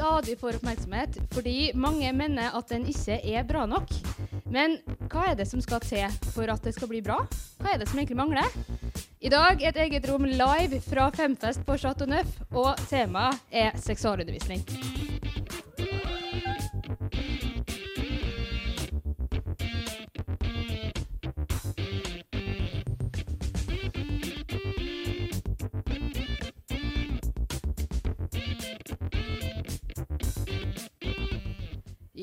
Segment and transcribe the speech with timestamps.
[0.00, 3.90] Stadig får oppmerksomhet fordi mange mener at den ikke er bra nok.
[4.50, 4.78] Men
[5.12, 7.18] hva er det som skal til for at det skal bli bra?
[7.60, 8.48] Hva er det som egentlig mangler?
[9.20, 14.64] I dag et eget rom live fra Femfest på Chateau Neuf, og temaet er seksualundervisning.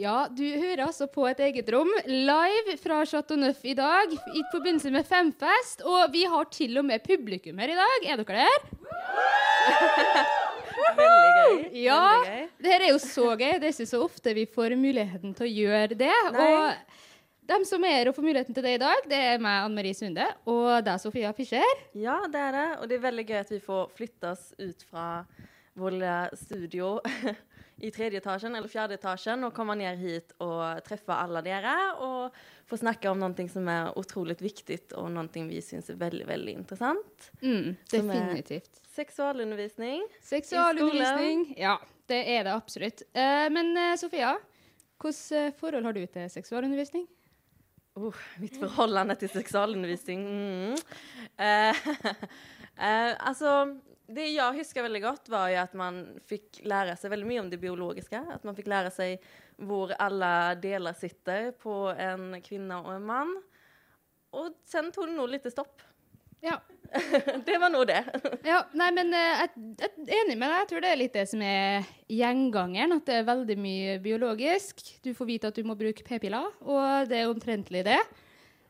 [0.07, 4.43] Ja, du hører altså på et eget rom live fra Chateau Neuf i dag i
[4.53, 5.81] forbindelse med Femfest.
[5.83, 8.05] Og vi har til og med publikum her i dag.
[8.13, 8.61] Er dere der?
[10.95, 11.57] Veldig gøy.
[11.81, 11.97] Ja.
[12.13, 12.45] Veldig gøy.
[12.63, 13.57] Det her er jo så gøy.
[13.57, 16.15] Det er ikke så ofte vi får muligheten til å gjøre det.
[16.37, 16.47] Nei.
[16.53, 19.65] Og dem som er her og får muligheten til det i dag, det er meg,
[19.65, 21.83] Anne Marie Sunde, og deg, Sofia Fischer.
[21.99, 22.65] Ja, det er det.
[22.79, 25.09] Og det er veldig gøy at vi får flytte oss ut fra
[25.77, 25.99] vår
[26.47, 26.95] studio
[27.77, 32.37] i tredje etasjen eller fjerde etasjen og komme ned hit og treffe alle dere og
[32.67, 36.55] få snakke om noe som er utrolig viktig og noe vi syns er veldig, veldig
[36.57, 37.29] interessant.
[37.41, 38.81] Mm, definitivt.
[38.97, 40.07] Seksualundervisning.
[40.25, 41.51] Seksualundervisning.
[41.59, 41.77] Ja,
[42.09, 43.05] det er det absolutt.
[43.13, 44.33] Eh, men eh, Sofia,
[44.97, 47.05] hvilket eh, forhold har du til seksualundervisning?
[47.97, 50.73] Oh, mitt forholdende til seksualundervisning mm.
[51.41, 51.87] eh,
[52.85, 53.53] eh, Altså,
[54.07, 57.51] det jeg husker veldig godt, var jo at man fikk lære seg veldig mye om
[57.51, 58.21] det biologiske.
[58.35, 59.23] At man fikk lære seg
[59.67, 60.31] hvor alle
[60.63, 63.35] deler sitter på en kvinne og en mann.
[64.37, 65.83] Og sen tok det nå litt stopp.
[66.45, 66.59] Ja.
[67.47, 67.99] det var nå det.
[68.47, 70.61] Ja, nei, men eh, jeg, jeg er enig med deg.
[70.61, 72.95] Jeg tror det er litt det som er gjengangeren.
[72.99, 74.85] At det er veldig mye biologisk.
[75.03, 77.99] Du får vite at du må bruke p-piller, og det er omtrentlig det.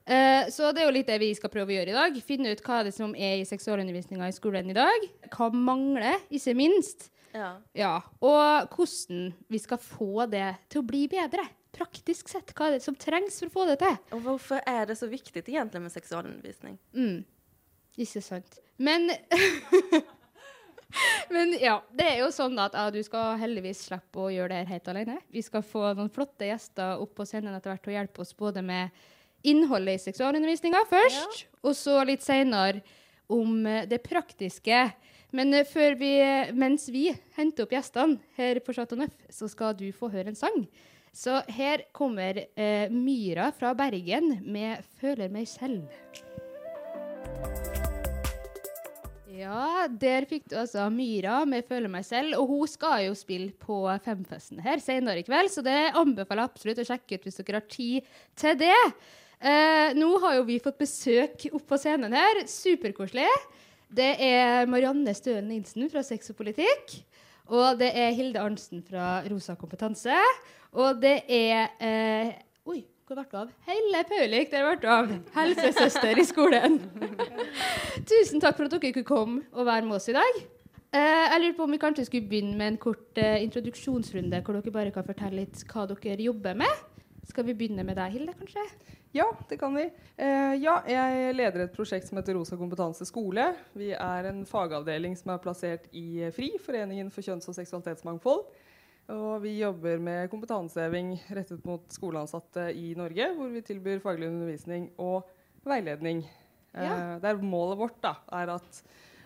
[0.07, 2.18] Eh, så det er jo litt det vi skal prøve å gjøre i dag.
[2.23, 5.07] Finne ut hva det er som er i seksualundervisninga i skolen i dag.
[5.34, 7.09] Hva mangler, ikke minst.
[7.35, 7.51] Ja.
[7.78, 11.44] Ja, Og hvordan vi skal få det til å bli bedre.
[11.75, 12.56] Praktisk sett.
[12.57, 13.97] Hva er det som trengs for å få det til?
[14.16, 16.79] Og hvorfor er det så viktig egentlig med seksualundervisning?
[16.95, 17.19] Mm.
[17.97, 18.62] Ikke sant.
[18.78, 19.12] Men
[21.29, 24.62] Men ja, det er jo sånn at ja, du skal heldigvis slippe å gjøre det
[24.62, 25.18] her helt alene.
[25.35, 28.63] Vi skal få noen flotte gjester opp på scenen etter hvert og hjelpe oss både
[28.63, 28.95] med
[29.44, 32.81] innholdet i seksualundervisninga først, og så litt seinere
[33.28, 34.88] om eh, det praktiske.
[35.36, 36.12] Men eh, vi,
[36.53, 40.40] mens vi henter opp gjestene her på Chateau Neuf, så skal du få høre en
[40.40, 40.64] sang.
[41.18, 45.90] Så her kommer eh, Myra fra Bergen med 'Føler meg selv'.
[49.38, 52.38] Ja, der fikk du altså Myra med 'Føler meg selv'.
[52.38, 56.52] Og hun skal jo spille på Femfesten her senere i kveld, så det anbefaler jeg
[56.52, 58.02] absolutt å sjekke ut hvis dere har tid
[58.36, 58.84] til det.
[59.38, 62.44] Eh, nå har jo vi fått besøk opp på scenen her.
[62.50, 63.30] Superkoselig.
[63.88, 66.98] Det er Marianne Stølen Nilsen fra Sex og politikk.
[67.48, 70.18] Og det er Hilde Arnsen fra Rosa kompetanse.
[70.75, 72.34] Og det er eh,
[72.68, 73.53] Oi, hvor ble det av?
[73.70, 75.14] Helle Paulik, der ble det av.
[75.38, 76.81] Helsesøster i skolen.
[78.09, 80.42] Tusen takk for at dere kunne komme og være med oss i dag.
[80.92, 84.58] Eh, jeg lurer på om vi kanskje skulle begynne med en kort eh, introduksjonsrunde, hvor
[84.58, 86.84] dere bare kan fortelle litt hva dere jobber med.
[87.28, 88.64] Skal vi begynne med deg, Hilde, kanskje?
[89.18, 89.88] Ja, det kan vi.
[90.16, 93.48] Eh, ja, jeg leder et prosjekt som heter Rosa kompetanse skole.
[93.74, 98.44] Vi er en fagavdeling som er plassert i FRI, Foreningen for kjønns- og seksualitetsmangfold.
[99.16, 104.92] Og vi jobber med kompetanseheving rettet mot skoleansatte i Norge, hvor vi tilbyr faglig undervisning
[105.02, 105.26] og
[105.66, 106.22] veiledning.
[106.76, 106.92] Ja.
[106.92, 108.84] Eh, der målet vårt da, er at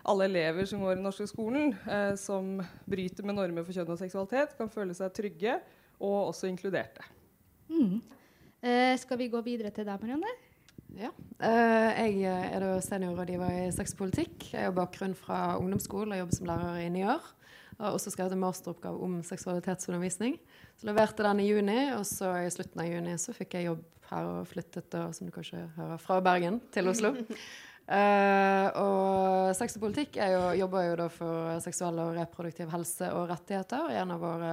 [0.08, 4.00] alle elever som går i norske skolen, eh, som bryter med normer for kjønn og
[4.00, 5.60] seksualitet, kan føle seg trygge
[6.00, 7.04] og også inkluderte.
[7.68, 8.00] Mm.
[8.62, 10.32] Eh, skal vi gå videre til deg, Marianne?
[10.94, 11.08] Ja.
[11.42, 14.52] Eh, jeg er seniorrådgiver i sexpolitikk.
[14.52, 17.24] Jeg har bakgrunn fra ungdomsskole og jobber som lærer i Niør.
[17.72, 20.36] Jeg har også skrevet en masteroppgave om seksualitetsundervisning.
[20.78, 23.82] Så leverte den i juni, og så i slutten av juni så fikk jeg jobb
[24.12, 27.16] her og flyttet da, som du kanskje hører, fra Bergen til Oslo.
[27.92, 33.10] Eh, og sex og politikk er jo, jobber jo da for seksuell og reproduktiv helse
[33.12, 33.90] og rettigheter.
[34.00, 34.52] En av våre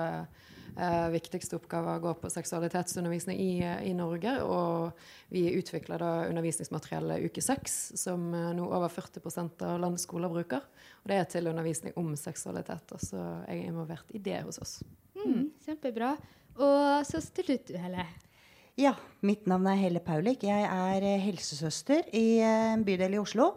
[0.76, 3.54] uh, viktigste oppgaver går på seksualitetsundervisning i,
[3.88, 4.36] i Norge.
[4.44, 10.32] Og vi utvikler da undervisningsmateriellet uke 6, som eh, nå over 40% av landets skoler
[10.34, 10.66] bruker.
[11.04, 12.96] Og det er til undervisning om seksualitet.
[13.00, 14.80] Så er jeg involvert i det hos oss.
[15.16, 16.16] Mm, kjempebra.
[16.60, 18.10] Og så til slutt, du, Helle.
[18.80, 18.94] Ja,
[19.28, 20.46] mitt navn er Helle Paulik.
[20.48, 23.50] Jeg er eh, helsesøster i eh, en bydel i Oslo.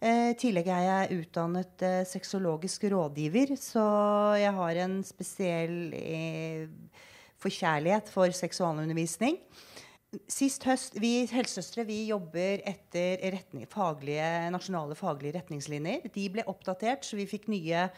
[0.00, 3.82] Eh, I tillegg er jeg utdannet eh, sexologisk rådgiver, så
[4.40, 5.76] jeg har en spesiell
[7.42, 9.36] forkjærlighet for seksualundervisning.
[10.24, 16.08] Sist høst, Vi helsesøstre vi jobber etter retning, faglige, nasjonale faglige retningslinjer.
[16.16, 17.90] De ble oppdatert, så vi fikk nye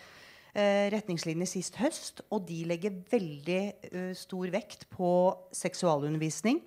[0.95, 2.23] retningslinjer sist høst.
[2.31, 3.61] Og de legger veldig
[3.91, 5.11] eh, stor vekt på
[5.55, 6.63] seksualundervisning.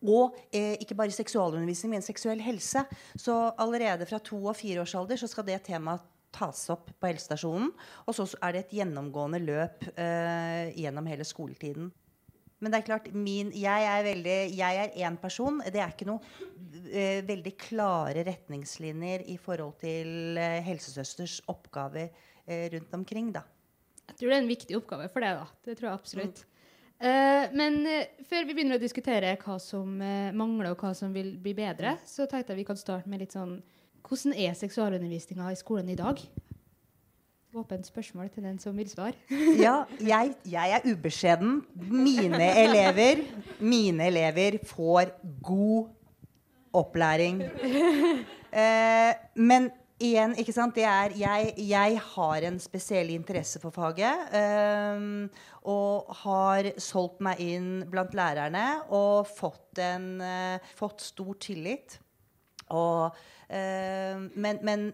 [0.00, 2.84] Og eh, ikke bare seksualundervisning, men seksuell helse.
[3.16, 7.72] Så allerede fra to- og fireårsalder så skal det temaet tas opp på helsestasjonen.
[8.06, 11.90] Og så er det et gjennomgående løp eh, gjennom hele skoletiden.
[12.60, 15.62] Men det er klart, min, jeg er veldig, jeg er én person.
[15.64, 16.20] Det er ikke noen
[16.92, 22.20] eh, veldig klare retningslinjer i forhold til eh, helsesøsters oppgaver eh,
[22.74, 23.44] rundt omkring, da.
[24.10, 25.60] Jeg tror det er en viktig oppgave for deg, da.
[25.66, 26.44] Det tror jeg absolutt.
[27.00, 31.14] Eh, men eh, før vi begynner å diskutere hva som eh, mangler, og hva som
[31.14, 33.60] vil bli bedre, så tenkte jeg vi kan starte med litt sånn
[34.00, 36.20] Hvordan er seksualundervisninga i skolen i dag?
[37.56, 39.16] Åpent spørsmål til den som vil svare.
[39.64, 41.60] Ja, jeg, jeg er ubeskjeden.
[41.90, 43.24] Mine elever,
[43.60, 45.14] mine elever får
[45.46, 45.90] god
[46.82, 47.42] opplæring.
[48.50, 49.68] Eh, men
[50.00, 54.32] igjen, ikke sant, det er jeg, jeg har en spesiell interesse for faget.
[54.36, 55.04] eh,
[55.70, 58.64] og har solgt meg inn blant lærerne
[58.96, 61.98] og fått, en, eh, fått stor tillit.
[62.70, 63.14] Og,
[63.48, 64.92] eh, men, men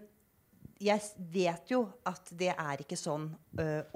[0.79, 1.01] jeg
[1.33, 3.31] vet jo at det er ikke sånn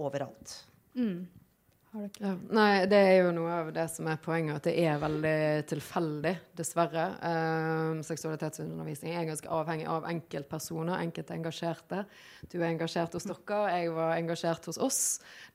[0.01, 0.55] overalt.
[0.95, 1.27] Mm.
[1.91, 2.29] Ja.
[2.55, 6.31] Nei, det er jo noe av det som er poenget, at det er veldig tilfeldig,
[6.55, 7.07] dessverre.
[7.19, 12.05] Um, seksualitetsundervisning er ganske avhengig av enkeltpersoner, enkelte engasjerte.
[12.47, 15.01] Du er engasjert hos dere, jeg var engasjert hos oss.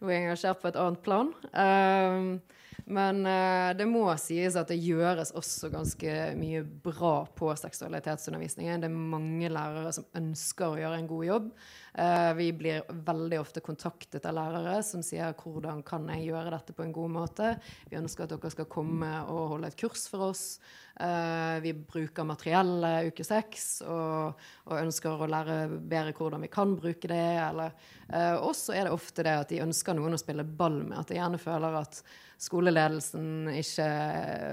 [0.01, 1.33] Nå er jeg engasjert på et annet plan.
[1.57, 8.85] Eh, men uh, det må sies at det gjøres også ganske mye bra på seksualitetsundervisningen.
[8.85, 11.51] Det er mange lærere som ønsker å gjøre en god jobb.
[11.97, 16.77] Uh, vi blir veldig ofte kontaktet av lærere som sier 'hvordan kan jeg gjøre dette
[16.77, 17.57] på en god måte'?
[17.91, 20.59] Vi ønsker at dere skal komme og holde et kurs for oss.
[21.01, 26.73] Eh, vi bruker materiellet uke seks og, og ønsker å lære bedre hvordan vi kan
[26.79, 27.25] bruke det.
[27.43, 27.75] Eller,
[28.09, 30.97] eh, og så er det ofte det at de ønsker noen å spille ball med.
[31.03, 32.01] At de gjerne føler at
[32.41, 33.91] skoleledelsen ikke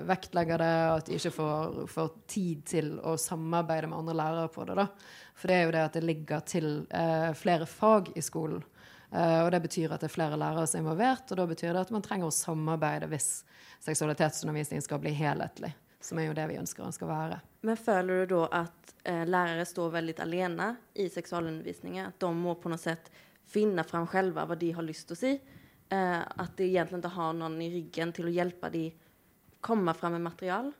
[0.07, 4.67] vektlegger det, at de ikke får, får tid til å samarbeide med andre lærere på
[4.67, 4.77] det.
[4.79, 4.87] da.
[5.35, 8.63] For det er jo det at det ligger til uh, flere fag i skolen.
[9.13, 11.75] Eh, og det betyr at det er flere lærere som er involvert, og da betyr
[11.75, 13.43] det at man trenger å samarbeide hvis
[13.85, 15.73] seksualitetsundervisning skal bli helhetlig.
[16.03, 17.39] Som er jo det vi ønsker han skal være.
[17.63, 22.11] Men føler du da at eh, lærere står veldig alene i seksualundervisningen?
[22.11, 23.07] At de må på noe sett
[23.49, 25.33] finne fram selv hva de har lyst til å si?
[25.93, 28.87] Eh, at de egentlig ikke har noen i ryggen til å hjelpe de
[29.63, 30.73] komme fram med material?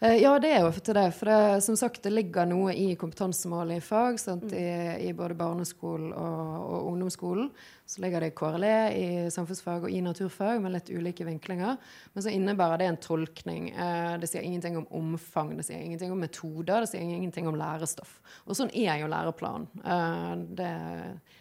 [0.00, 1.08] Eh, Ja, det er jo ofte det.
[1.16, 4.20] For det, som sagt, det ligger noe i kompetansemålet i fag.
[4.22, 4.52] Sant?
[4.54, 7.50] I, I både barneskolen og, og ungdomsskolen.
[7.88, 11.78] Så ligger det i KRLE, i samfunnsfag og i naturfag med litt ulike vinklinger.
[12.12, 13.70] Men så innebærer det en tolkning.
[13.72, 17.56] Eh, det sier ingenting om omfang, det sier ingenting om metoder, det sier ingenting om
[17.58, 18.18] lærestoff.
[18.46, 19.66] Og sånn er jo læreplanen.
[19.82, 20.70] Eh, det,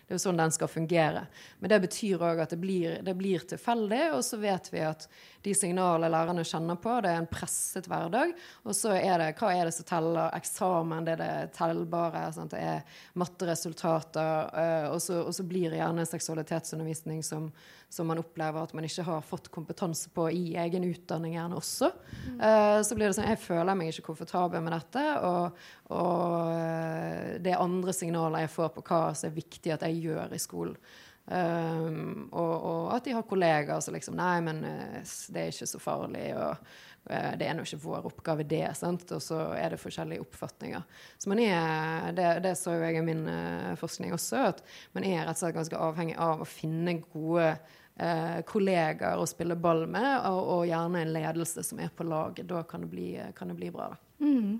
[0.07, 1.25] det er jo sånn den skal fungere.
[1.59, 5.03] Men det betyr òg at det blir, det blir tilfeldig, og så vet vi at
[5.43, 8.31] de signalene lærerne kjenner på, det er en presset hverdag.
[8.63, 10.31] Og så er det hva er det som teller?
[10.37, 12.23] Eksamen, det er det tellbare.
[12.31, 12.55] Sant?
[12.55, 14.47] Det er matteresultater.
[14.63, 17.51] eh, og, så, og så blir det gjerne seksualitetsundervisning som,
[17.89, 21.91] som man opplever at man ikke har fått kompetanse på i egen utdanning gjerne også.
[22.35, 25.05] Eh, så blir det sånn Jeg føler meg ikke komfortabel med dette.
[25.23, 25.61] Og,
[25.95, 30.35] og det er andre signaler jeg får på hva som er viktig at jeg gjør
[30.35, 30.79] i skolen.
[31.27, 35.67] Um, og, og at de har kollegaer som liksom Nei, men eh, det er ikke
[35.67, 36.29] så farlig.
[36.39, 38.65] Og det er nå ikke vår oppgave, det.
[38.77, 39.05] Sant?
[39.15, 40.85] Og så er det forskjellige oppfatninger.
[41.17, 44.63] Så man er, det, det så jo jeg i min eh, forskning også, at
[44.97, 49.57] man er rett og slett ganske avhengig av å finne gode eh, kollegaer å spille
[49.59, 52.41] ball med, og, og gjerne en ledelse som er på lag.
[52.47, 53.91] Da kan det bli, kan det bli bra.
[53.93, 54.25] da.
[54.25, 54.57] Mm.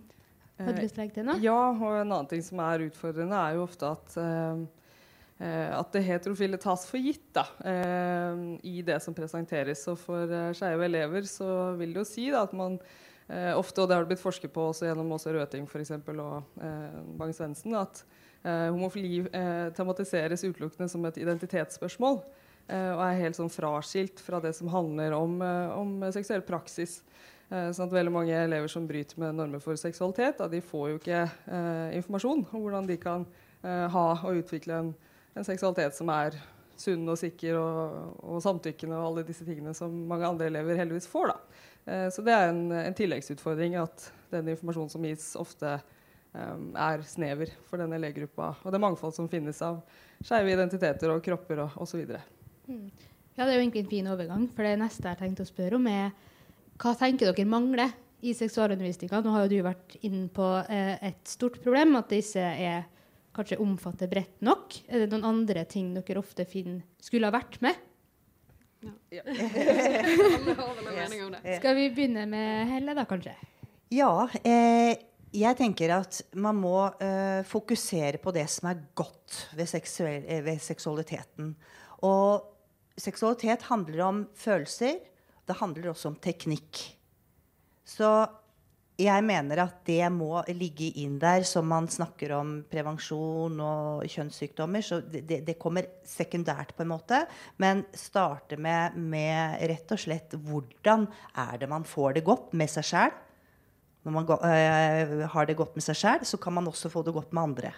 [0.58, 1.38] Har du lyst til å legge til noe?
[1.44, 4.64] Ja, og en annen ting som er utfordrende, er jo ofte at eh, eh,
[5.46, 9.84] at det heterofile tas for gitt da, eh, i det som presenteres.
[9.92, 12.80] Og for eh, skeive elever så vil det jo si da, at man
[13.30, 16.24] eh, ofte, og det har det blitt forsket på også gjennom også Røting for eksempel,
[16.24, 18.02] og eh, Bang-Svendsen, at
[18.44, 22.22] eh, homofili eh, tematiseres utelukkende som et identitetsspørsmål.
[22.68, 27.04] eh, og er helt sånn fraskilt fra det som handler om, eh, om seksuell praksis.
[27.48, 30.90] Eh, sånn at veldig mange elever som bryter med normer for seksualitet, da, de får
[30.90, 33.24] jo ikke eh, informasjon om hvordan de kan
[33.64, 34.90] eh, ha og utvikle en,
[35.36, 36.38] en seksualitet som er
[36.78, 41.10] sunn og sikker og, og samtykkende og alle disse tingene som mange andre elever heldigvis
[41.10, 41.34] får.
[41.86, 46.56] Eh, så det er en, en, tilleggsutfordring at den informasjonen som gis, ofte eh,
[46.88, 48.54] er snever for denne elevgruppa.
[48.64, 49.82] Og det mangfold som finnes av
[50.26, 52.04] skeive identiteter og kropper og osv.
[52.68, 52.90] Mm.
[53.38, 55.78] Ja, det er jo egentlig en fin overgang, for det neste jeg tenkte å spørre
[55.78, 56.12] om, er
[56.82, 57.94] hva tenker dere mangler
[58.26, 59.22] i seksualundervisninga?
[59.22, 62.86] Nå har jo du vært inne på eh, et stort problem, at disse er
[63.38, 64.76] kanskje omfatter bredt nok?
[64.90, 67.76] Er det noen andre ting dere ofte finner skulle ha vært med?
[69.10, 69.24] Ja.
[71.58, 73.34] Skal vi begynne med Helle, da, kanskje?
[73.94, 74.28] Ja.
[74.44, 74.94] Eh,
[75.38, 80.44] jeg tenker at man må eh, fokusere på det som er godt ved, seksuell, eh,
[80.46, 81.56] ved seksualiteten.
[82.08, 82.28] Og
[82.98, 84.94] seksualitet handler om følelser.
[85.48, 86.74] Det handler også om teknikk.
[87.88, 88.10] Så
[88.98, 94.82] jeg mener at det må ligge inn der som man snakker om prevensjon og kjønnssykdommer.
[94.82, 97.20] Så det, det kommer sekundært, på en måte.
[97.62, 101.06] Men starte med, med, rett og slett hvordan
[101.38, 103.14] er det man får det godt med seg sjæl.
[104.08, 107.14] Når man øh, har det godt med seg sjæl, så kan man også få det
[107.14, 107.74] godt med andre.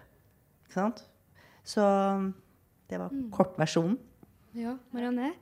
[0.64, 1.04] Ikke sant?
[1.68, 1.84] Så
[2.88, 3.28] det var mm.
[3.36, 4.00] kortversjonen.
[4.56, 5.34] Ja, Marianne?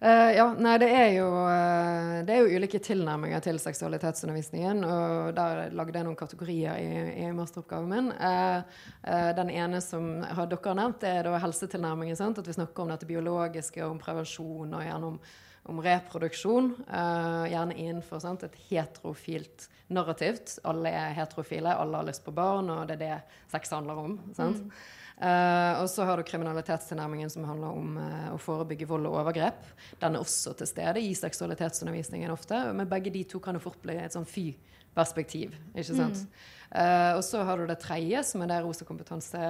[0.00, 4.80] Uh, ja, nei, det er, jo, uh, det er jo ulike tilnærminger til seksualitetsundervisningen.
[4.88, 8.08] Og der lagde jeg noen kategorier i, i masteroppgaven min.
[8.16, 8.62] Uh,
[9.36, 12.16] den ene som har dere nevnt, er da helsetilnærmingen.
[12.16, 12.40] Sant?
[12.40, 15.18] At vi snakker om dette biologiske, om prevensjon og gjerne om,
[15.68, 16.70] om reproduksjon.
[17.52, 18.46] gjerne innenfor sant?
[18.48, 20.56] et heterofilt narrativt.
[20.64, 24.16] Alle er heterofile, alle har lyst på barn, og det er det sex handler om.
[24.32, 24.64] sant?
[24.64, 24.96] Mm.
[25.20, 29.66] Uh, og så har du kriminalitetstilnærmingen som handler om uh, å forebygge vold og overgrep.
[30.00, 32.56] Den er også til stede i seksualitetsundervisningen ofte.
[32.76, 35.58] Men begge de to kan jo fort bli et sånn fy-perspektiv.
[35.74, 36.22] ikke sant?
[36.24, 36.48] Mm.
[36.70, 39.44] Uh, og så har du det tredje, som er det Rosa kompetanse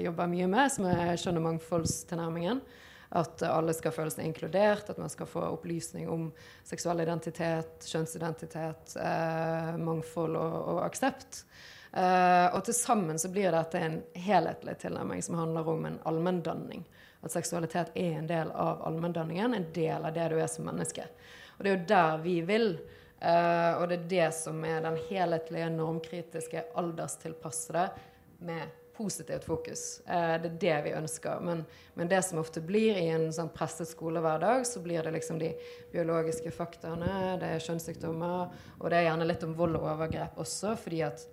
[0.00, 2.64] jobber mye med, som er skjønn- og mangfoldstilnærmingen.
[3.14, 6.30] At alle skal føle seg inkludert, at man skal få opplysning om
[6.66, 8.96] seksuell identitet, kjønnsidentitet,
[9.78, 11.44] mangfold og, og aksept.
[11.94, 16.82] Uh, og til sammen så blir dette en helhetlig tilnærming som handler om en allmenndanning.
[17.22, 21.06] At seksualitet er en del av allmenndanningen, en del av det du er som menneske.
[21.54, 22.72] Og det er jo der vi vil.
[23.22, 27.84] Uh, og det er det som er den helhetlige, normkritiske, alderstilpassede
[28.44, 29.84] med positivt fokus.
[30.08, 31.38] Uh, det er det vi ønsker.
[31.46, 31.62] Men,
[31.94, 35.52] men, det som ofte blir i en sånn presset skolehverdag, så blir det liksom de
[35.94, 40.74] biologiske faktaene, det er kjønnssykdommer, og det er gjerne litt om vold og overgrep også,
[40.82, 41.26] fordi at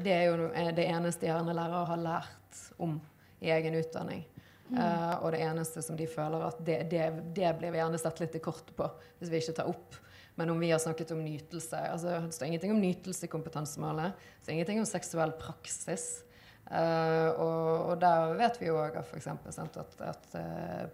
[0.00, 2.96] det er jo eh, det eneste gjerne lærere har lært om
[3.44, 4.24] i egen utdanning.
[4.68, 4.78] Mm.
[4.78, 7.04] Uh, og det eneste som de føler at det, det,
[7.36, 8.86] det, blir vi gjerne sett litt i kortet på
[9.18, 9.98] hvis vi ikke tar opp.
[10.40, 14.16] Men om vi har snakket om nytelse altså Det står ingenting om nytelse i kompetansemålet.
[14.16, 16.06] Det står ingenting om seksuell praksis.
[16.64, 19.12] Uh, og, og, der vet vi jo òg at,
[19.68, 20.38] at, at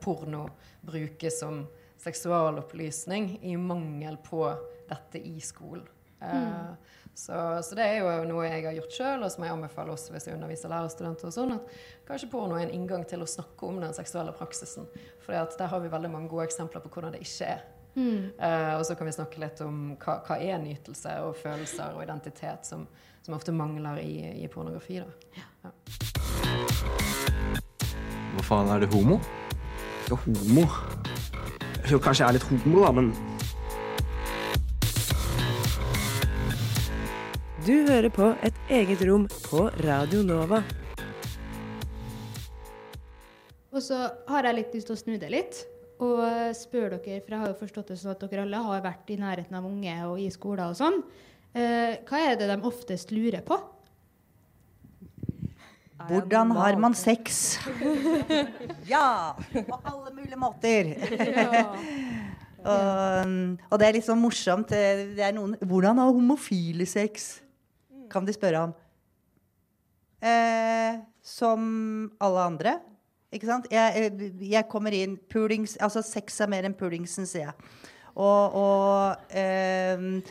[0.02, 0.48] porno
[0.82, 1.62] brukes som
[2.00, 4.42] seksualopplysning i mangel på
[4.90, 5.86] dette i skolen.
[6.20, 6.74] Mm.
[7.20, 10.14] Så, så, det er jo noe jeg har gjort sjøl, og som jeg anbefaler også
[10.14, 11.28] hvis jeg underviser lærerstudenter.
[11.28, 11.74] og sånn, at
[12.08, 14.88] Kanskje porno er en inngang til å snakke om den seksuelle praksisen.
[15.20, 17.60] For der har vi veldig mange gode eksempler på hvordan det ikke er.
[17.94, 18.30] Mm.
[18.38, 22.04] Uh, og så kan vi snakke litt om hva, hva er nytelse og følelser og
[22.06, 22.86] identitet som,
[23.20, 25.02] som ofte mangler i, i pornografi.
[25.04, 25.42] Da.
[25.42, 25.74] Ja.
[28.32, 29.20] Hva faen, er det homo?
[30.08, 33.12] Ja, homo Jeg tror kanskje jeg er litt homo, da, men
[37.70, 40.58] Du hører på Et eget rom på Radio Nova.
[43.70, 45.58] Og så har jeg litt lyst til å snu det litt
[46.02, 46.24] og
[46.58, 49.18] spørre dere, for jeg har jo forstått det sånn at dere alle har vært i
[49.20, 50.98] nærheten av unge og i skoler og sånn.
[51.54, 53.58] Eh, hva er det de oftest lurer på?
[56.08, 57.60] Hvordan har man sex?
[58.90, 59.36] ja!
[59.36, 60.90] På alle mulige måter.
[62.72, 64.74] og, og, det er litt sånn morsomt.
[64.74, 67.30] Det er noen, Hvordan har homofile sex?
[68.10, 68.76] Kan de spørre om.
[70.20, 71.62] Eh, som
[72.20, 72.76] alle andre.
[73.32, 73.70] Ikke sant?
[73.72, 77.72] Jeg, eh, jeg kommer inn pulings, Altså sex er mer enn pulingsen, sier jeg.
[78.20, 80.22] Og, og eh,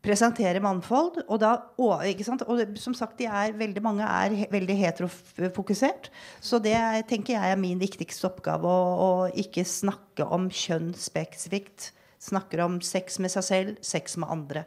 [0.00, 1.20] presentere mannfold.
[1.26, 2.04] Og, da, og,
[2.46, 6.10] og, som sagt, de er, veldig mange er veldig heterofokusert.
[6.40, 6.78] Så det
[7.10, 8.70] tenker jeg er min viktigste oppgave.
[8.70, 9.10] Å, å
[9.42, 11.90] ikke snakke om kjønn spesifikt.
[12.20, 14.64] Snakker om sex med seg selv, sex med andre.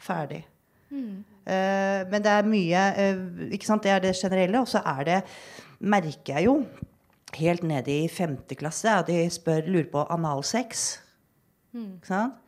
[0.00, 0.44] Ferdig.
[0.90, 1.24] Mm.
[1.46, 3.20] Uh, men det er mye uh,
[3.56, 3.84] ikke sant?
[3.84, 4.60] Det er det generelle.
[4.60, 5.18] Og så er det,
[5.80, 6.56] merker jeg jo,
[7.38, 10.98] helt nede i femte klasse, at de spør, lurer på analsex.
[11.72, 11.92] Mm.
[11.98, 12.40] Ikke sant?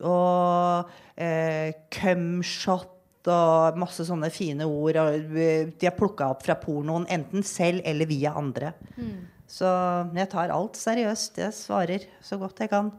[0.00, 2.96] Og uh, cumshot
[3.28, 4.96] og masse sånne fine ord.
[5.02, 8.72] Og eh, de har plukka opp fra pornoen, enten selv eller via andre.
[9.50, 9.68] Så
[10.16, 11.40] jeg tar alt seriøst.
[11.42, 12.92] Jeg svarer så godt jeg kan.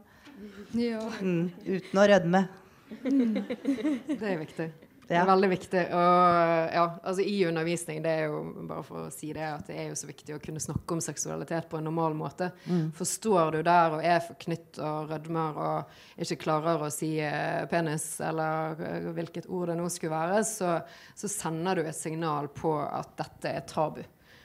[0.76, 1.02] Ja.
[1.20, 2.46] Mm, uten å rødme.
[3.02, 4.70] Det er viktig.
[5.12, 5.80] Det er veldig viktig.
[5.92, 9.76] Og ja, altså i undervisning, det er jo bare for å si det, at det
[9.76, 12.48] er jo så viktig å kunne snakke om seksualitet på en normal måte.
[12.96, 18.06] Forstår du der og er forknytt og rødmer og ikke klarer å si eh, penis,
[18.24, 20.78] eller eh, hvilket ord det nå skulle være, så,
[21.18, 24.00] så sender du et signal på at dette er tabu.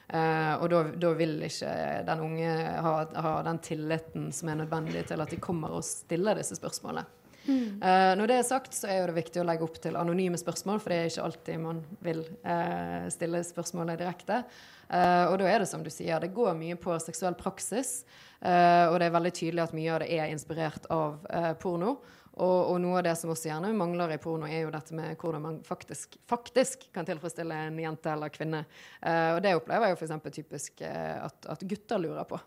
[0.07, 1.71] Uh, og da vil ikke
[2.07, 6.39] den unge ha, ha den tilliten som er nødvendig til at de kommer og stiller
[6.39, 7.03] disse spørsmålene.
[7.47, 10.81] Eh, når det er sagt, så er det viktig å legge opp til anonyme spørsmål,
[10.83, 14.43] for det er ikke alltid man vil uh, stille spørsmålet direkte.
[14.87, 18.01] Uh, og da er det som du sier, det går mye på seksuell praksis,
[18.37, 21.95] Uh, og det er veldig tydelig at mye av det er inspirert av uh, porno.
[22.37, 25.15] Og, og noe av det som også gjerne mangler i porno, er jo dette med
[25.17, 28.59] hvordan man faktisk, faktisk kan tilfredsstille en jente eller kvinne.
[29.01, 30.35] Og det opplever jeg jo f.eks.
[30.35, 32.37] typisk at, at gutter lurer på.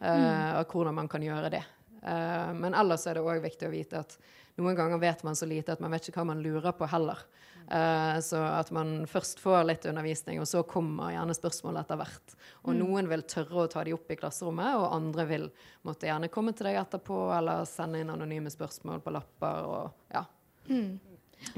[0.00, 1.60] og hvordan man kan gjøre det.
[2.06, 4.16] Eh, men ellers er det òg viktig å vite at
[4.56, 7.20] noen ganger vet man så lite at man vet ikke hva man lurer på heller.
[7.66, 12.36] Uh, så at man først får litt undervisning, og så kommer gjerne spørsmål etter hvert.
[12.62, 15.48] Og noen vil tørre å ta de opp i klasserommet, og andre vil
[15.84, 19.66] måtte gjerne komme til deg etterpå eller sende inn anonyme spørsmål på lapper.
[19.66, 20.22] og ja.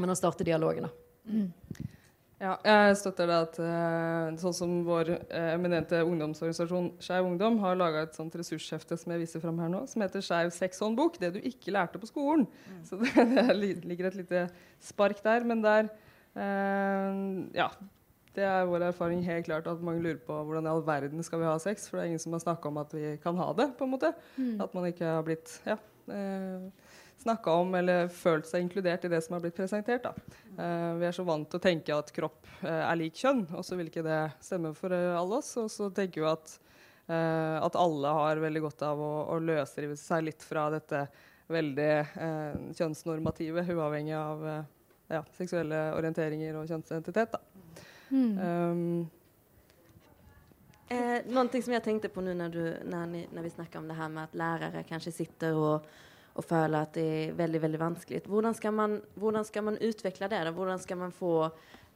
[0.00, 1.92] Men å starte dialogen, da.
[2.38, 7.74] Ja, jeg støtter det at eh, sånn som vår eh, eminente ungdomsorganisasjon Skeiv Ungdom har
[7.74, 11.18] laga et sånt ressurshefte som jeg viser fram her nå, som heter Skeiv sexhåndbok.
[11.18, 12.46] Det du ikke lærte på skolen.
[12.86, 14.44] Så det, det ligger et lite
[14.78, 15.46] spark der.
[15.50, 15.90] Men der
[16.38, 17.22] eh,
[17.58, 17.72] Ja.
[18.38, 21.40] Det er vår erfaring helt klart at mange lurer på hvordan i all verden skal
[21.40, 21.88] vi ha sex.
[21.88, 23.72] For det er ingen som har snakka om at vi kan ha det.
[23.74, 24.12] på en måte.
[24.62, 25.74] At man ikke har blitt ja,
[26.14, 26.68] eh,
[27.22, 30.06] snakka om eller følt seg inkludert i det som har blitt presentert.
[30.06, 30.14] Da.
[30.58, 33.66] Eh, vi er så vant til å tenke at kropp eh, er lik kjønn, og
[33.66, 35.50] så vil ikke det stemme for eh, alle oss.
[35.60, 36.54] Og så tenker vi at,
[37.10, 41.06] eh, at alle har veldig godt av å, å løsrive seg litt fra dette
[41.48, 44.64] veldig eh, kjønnsnormative, uavhengig av eh,
[45.16, 47.38] ja, seksuelle orienteringer og kjønnsidentitet.
[47.38, 47.86] Da.
[48.08, 49.08] Um,
[50.88, 52.54] Eh, någonting som jeg tenkte på nå når,
[52.88, 55.84] når, når, vi snakker om det her med at lærere kanskje sitter och,
[56.38, 58.20] och føler at det er veldig veldig vanskelig.
[58.30, 60.38] Hvordan skal man, hvordan skal man utvikle det?
[60.46, 60.52] Da?
[60.54, 61.32] Hvordan skal man få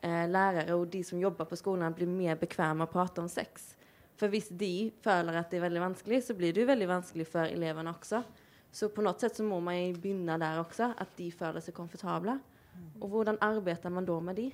[0.03, 3.77] eh, lærere og de som jobber på skolen, bli mer bekvemme å prate om sex?
[4.19, 7.29] For hvis de føler at det er veldig vanskelig, så blir det jo veldig vanskelig
[7.31, 8.25] for elevene også.
[8.73, 12.35] Så på noe sett så må man begynne der også, at de føler seg komfortable.
[12.99, 14.49] Og hvordan arbeider man da med de?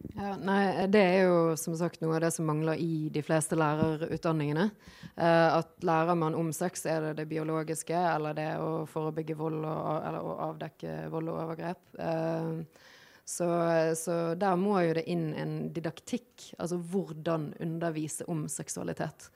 [0.00, 3.56] Ja, nei, det er jo som sagt noe av det som mangler i de fleste
[3.58, 4.70] lærerutdanningene.
[5.14, 9.60] Eh, at lærer man om sex, er det det biologiske eller det å forebygge vold
[9.60, 11.82] og, eller å avdekke vold og overgrep.
[12.00, 12.88] Eh,
[13.30, 13.46] så,
[13.94, 19.28] så der må jo det inn en didaktikk, altså hvordan undervise om seksualitet.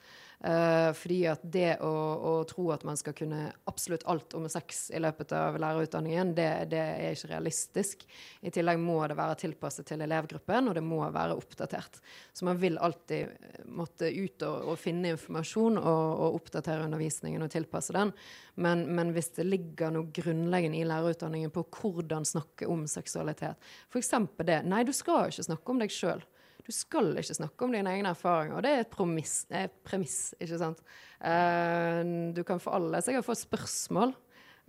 [0.43, 4.89] Eh, fordi at det å, å tro at man skal kunne absolutt alt om sex
[4.93, 8.05] i løpet av lærerutdanningen, det, det er ikke realistisk.
[8.45, 12.01] I tillegg må det være tilpasset til elevgruppen, og det må være oppdatert.
[12.35, 13.31] Så man vil alltid
[13.71, 18.13] måtte ut og, og finne informasjon og, og oppdatere undervisningen og tilpasse den.
[18.61, 24.13] Men, men hvis det ligger noe grunnleggende i lærerutdanningen på hvordan snakke om seksualitet, f.eks.
[24.45, 26.23] det Nei, du skal ikke snakke om deg sjøl.
[26.65, 28.57] Du skal ikke snakke om dine egne erfaringer.
[28.57, 30.81] Og det er et promiss, eh, premiss, ikke sant.
[31.21, 32.01] Eh,
[32.33, 34.15] du kan for alle sikkert få spørsmål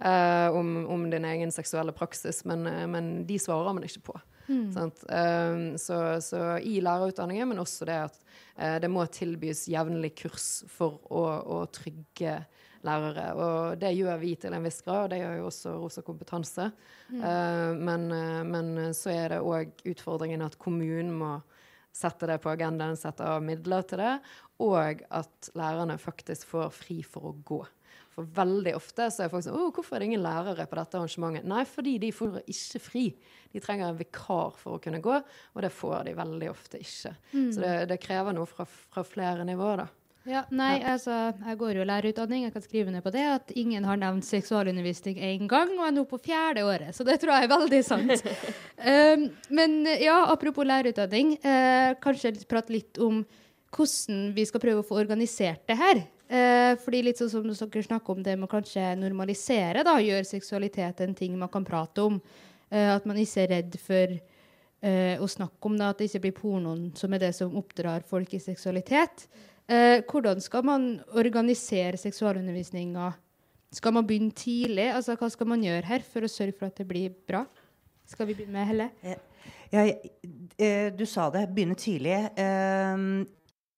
[0.05, 4.19] eh, om, om din egen seksuelle praksis, men, eh, men de svarer man ikke på.
[4.47, 5.01] Sant?
[5.11, 8.23] Eh, så, så i lærerutdanningen, men også det at
[8.81, 11.25] det må tilbys jevnlig kurs for å,
[11.57, 12.39] å trygge
[12.87, 13.27] lærere.
[13.37, 16.71] Og det gjør vi til en viss grad, og det gjør jo også Rosa kompetanse.
[17.11, 18.09] Eh, men,
[18.53, 21.35] men så er det òg utfordringen at kommunen må
[21.97, 24.13] sette det på agendaen, sette av midler til det,
[24.63, 27.63] og at lærerne faktisk får fri for å gå.
[28.17, 30.97] For veldig ofte så er folk sånn Å, hvorfor er det ingen lærere på dette
[30.97, 31.45] arrangementet?
[31.49, 33.05] Nei, fordi de får ikke fri.
[33.53, 37.13] De trenger en vikar for å kunne gå, og det får de veldig ofte ikke.
[37.53, 39.89] Så det, det krever noe fra, fra flere nivåer, da.
[40.27, 42.47] Ja, nei, altså, jeg går jo lærerutdanning.
[42.49, 45.95] Jeg kan skrive ned på det at ingen har nevnt seksualundervisning én gang, og er
[45.95, 46.91] nå på fjerde året.
[46.97, 48.27] Så det tror jeg er veldig sant.
[48.83, 49.29] um,
[49.61, 53.23] men ja, apropos lærerutdanning, uh, kanskje prate litt om
[53.77, 56.03] hvordan vi skal prøve å få organisert det her.
[56.27, 60.27] Uh, fordi litt sånn som dere snakker om det med å kanskje normalisere, da, gjøre
[60.27, 62.19] seksualitet en ting man kan prate om.
[62.67, 64.19] Uh, at man ikke er redd for
[64.87, 68.35] å snakke om det, at det ikke blir pornoen som er det som oppdrar folk
[68.37, 69.25] i seksualitet.
[69.67, 70.85] Eh, hvordan skal man
[71.19, 73.13] organisere seksualundervisninga?
[73.75, 74.93] Skal man begynne tidlig?
[74.95, 77.43] Altså, hva skal man gjøre her for å sørge for at det blir bra?
[78.07, 79.17] Skal vi begynne med Helle?
[79.73, 79.97] Jeg,
[80.59, 82.15] eh, du sa det, begynne tidlig.
[82.39, 83.27] Eh,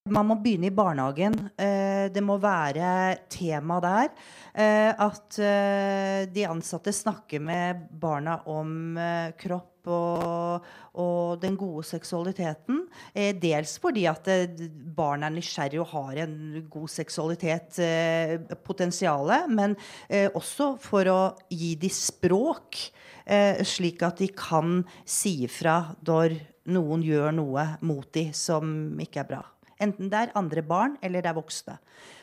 [0.09, 1.35] man må begynne i barnehagen.
[1.57, 4.12] Eh, det må være tema der.
[4.53, 11.85] Eh, at eh, de ansatte snakker med barna om eh, kropp og, og den gode
[11.88, 12.85] seksualiteten.
[13.14, 14.62] Eh, dels fordi at eh,
[14.96, 16.38] barn er nysgjerrige og har en
[16.70, 19.77] god seksualitet, eh, potensialet, men
[20.09, 21.20] eh, også for å
[21.51, 22.81] gi de språk,
[23.27, 26.38] eh, slik at de kan si ifra når
[26.72, 29.44] noen gjør noe mot de som ikke er bra.
[29.82, 31.76] Enten det er andre barn eller det er voksne.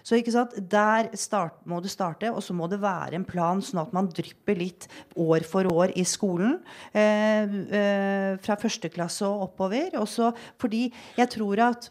[0.05, 0.55] Så ikke sant?
[0.71, 4.09] Der start, må det starte, og så må det være en plan, sånn at man
[4.11, 6.59] drypper litt år for år i skolen.
[6.93, 9.95] Eh, eh, fra første klasse og oppover.
[10.01, 11.89] Også fordi jeg tror at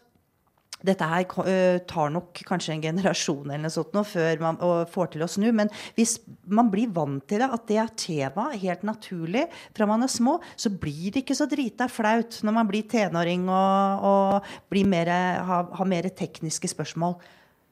[0.85, 4.59] dette her øh, tar nok kanskje en generasjon eller noe sånt nå, før man
[4.91, 5.47] får til å snu.
[5.55, 10.05] Men hvis man blir vant til det, at det er tema helt naturlig fra man
[10.05, 14.53] er små, så blir det ikke så drita flaut når man blir tenåring og, og
[14.73, 15.11] blir mer,
[15.47, 17.17] har, har mer tekniske spørsmål.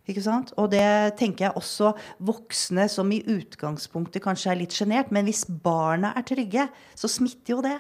[0.04, 1.94] Og det tenker jeg også
[2.28, 5.13] voksne som i utgangspunktet kanskje er litt sjenert.
[5.16, 7.78] Men hvis barna er trygge, så smitter jo det.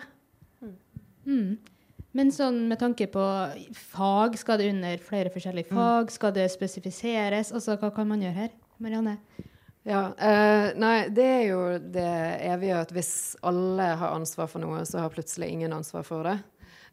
[1.27, 1.57] Mm.
[2.13, 3.23] Men sånn med tanke på
[3.73, 6.11] fag, skal det under flere forskjellige fag?
[6.13, 7.49] Skal det spesifiseres?
[7.55, 8.53] Altså, hva kan man gjøre her?
[8.83, 9.17] Marianne?
[9.83, 12.11] Ja, eh, nei, det er jo det
[12.47, 16.37] evige at hvis alle har ansvar for noe, så har plutselig ingen ansvar for det.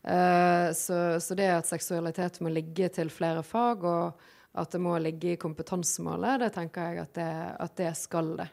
[0.02, 4.96] Eh, så, så det at seksualitet må ligge til flere fag, og at det må
[4.98, 7.30] ligge i kompetansemålet, det tenker jeg at det,
[7.68, 8.48] at det skal det.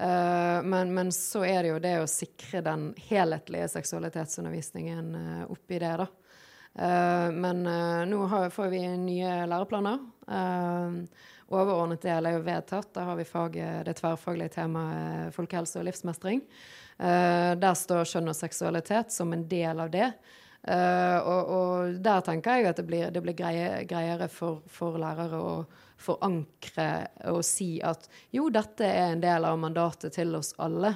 [0.00, 5.78] Eh, men, men så er det jo det å sikre den helhetlige seksualitetsundervisningen uh, oppi
[5.78, 6.08] det, da.
[6.74, 10.00] Eh, men eh, nå får vi nye læreplaner.
[11.54, 12.88] Overordnet del er jo vedtatt.
[12.96, 16.40] Da har vi faget, det tverrfaglige temaet folkehelse og livsmestring.
[16.98, 20.10] Eh, der står kjønn og seksualitet som en del av det.
[20.64, 24.98] Eh, og, og der tenker jeg at det blir, det blir greie, greiere for, for
[24.98, 25.56] lærere å
[26.00, 26.88] forankre
[27.30, 30.94] og si at jo, dette er en del av mandatet til oss alle.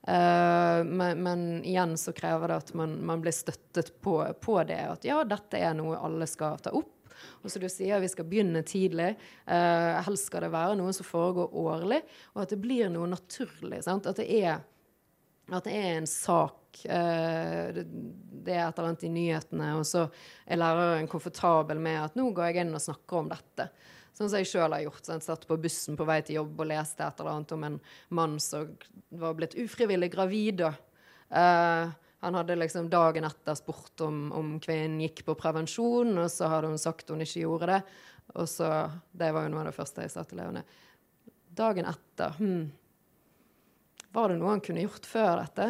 [0.00, 4.80] Uh, men, men igjen så krever det at man, man blir støttet på, på det.
[4.88, 6.96] At ja, dette er noe alle skal ta opp.
[7.42, 9.12] Og som du sier, vi skal begynne tidlig.
[9.44, 12.00] Uh, helst skal det være noe som foregår årlig,
[12.34, 13.82] og at det blir noe naturlig.
[13.84, 14.08] Sant?
[14.08, 14.62] At, det er,
[15.52, 16.56] at det er en sak.
[16.84, 20.06] Eh, det, er et eller annet i nyhetene, og så
[20.46, 23.66] er læreren komfortabel med at nå går jeg inn og snakker om dette.
[24.20, 25.06] Sånn som jeg sjøl har gjort.
[25.06, 25.24] Sant?
[25.24, 27.78] Satt på bussen på vei til jobb og leste et eller annet om en
[28.18, 28.74] mann som
[29.16, 30.60] var blitt ufrivillig gravid.
[30.60, 36.50] Eh, han hadde liksom dagen etter spurt om, om kvinnen gikk på prevensjon, og så
[36.52, 37.80] hadde hun sagt hun ikke gjorde det.
[38.34, 38.68] Og så,
[39.08, 40.66] Det var jo noe av det første jeg sa til elevene.
[41.56, 42.66] Dagen etter hm,
[44.12, 45.68] Var det noe han kunne gjort før dette?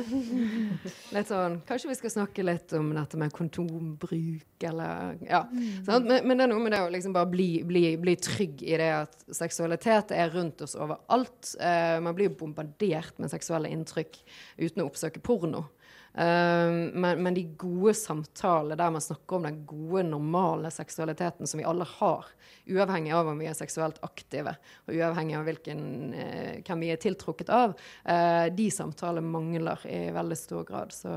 [1.14, 5.42] litt sånn, Kanskje vi skal snakke litt om dette med kondombruk, eller Ja.
[5.84, 6.06] sant?
[6.08, 8.78] Men, men det er noe med det å liksom bare bli, bli, bli trygg i
[8.80, 11.52] det at seksualitet er rundt oss overalt.
[11.60, 14.16] Eh, man blir jo bombardert med seksuelle inntrykk
[14.62, 15.66] uten å oppsøke porno.
[16.12, 21.62] Um, men, men de gode samtalene der man snakker om den gode, normale seksualiteten som
[21.62, 22.26] vi alle har,
[22.66, 24.56] uavhengig av om vi er seksuelt aktive,
[24.88, 25.84] og uavhengig av hvilken,
[26.18, 30.94] eh, hvem vi er tiltrukket av, eh, de samtalene mangler i veldig stor grad.
[30.94, 31.14] Så,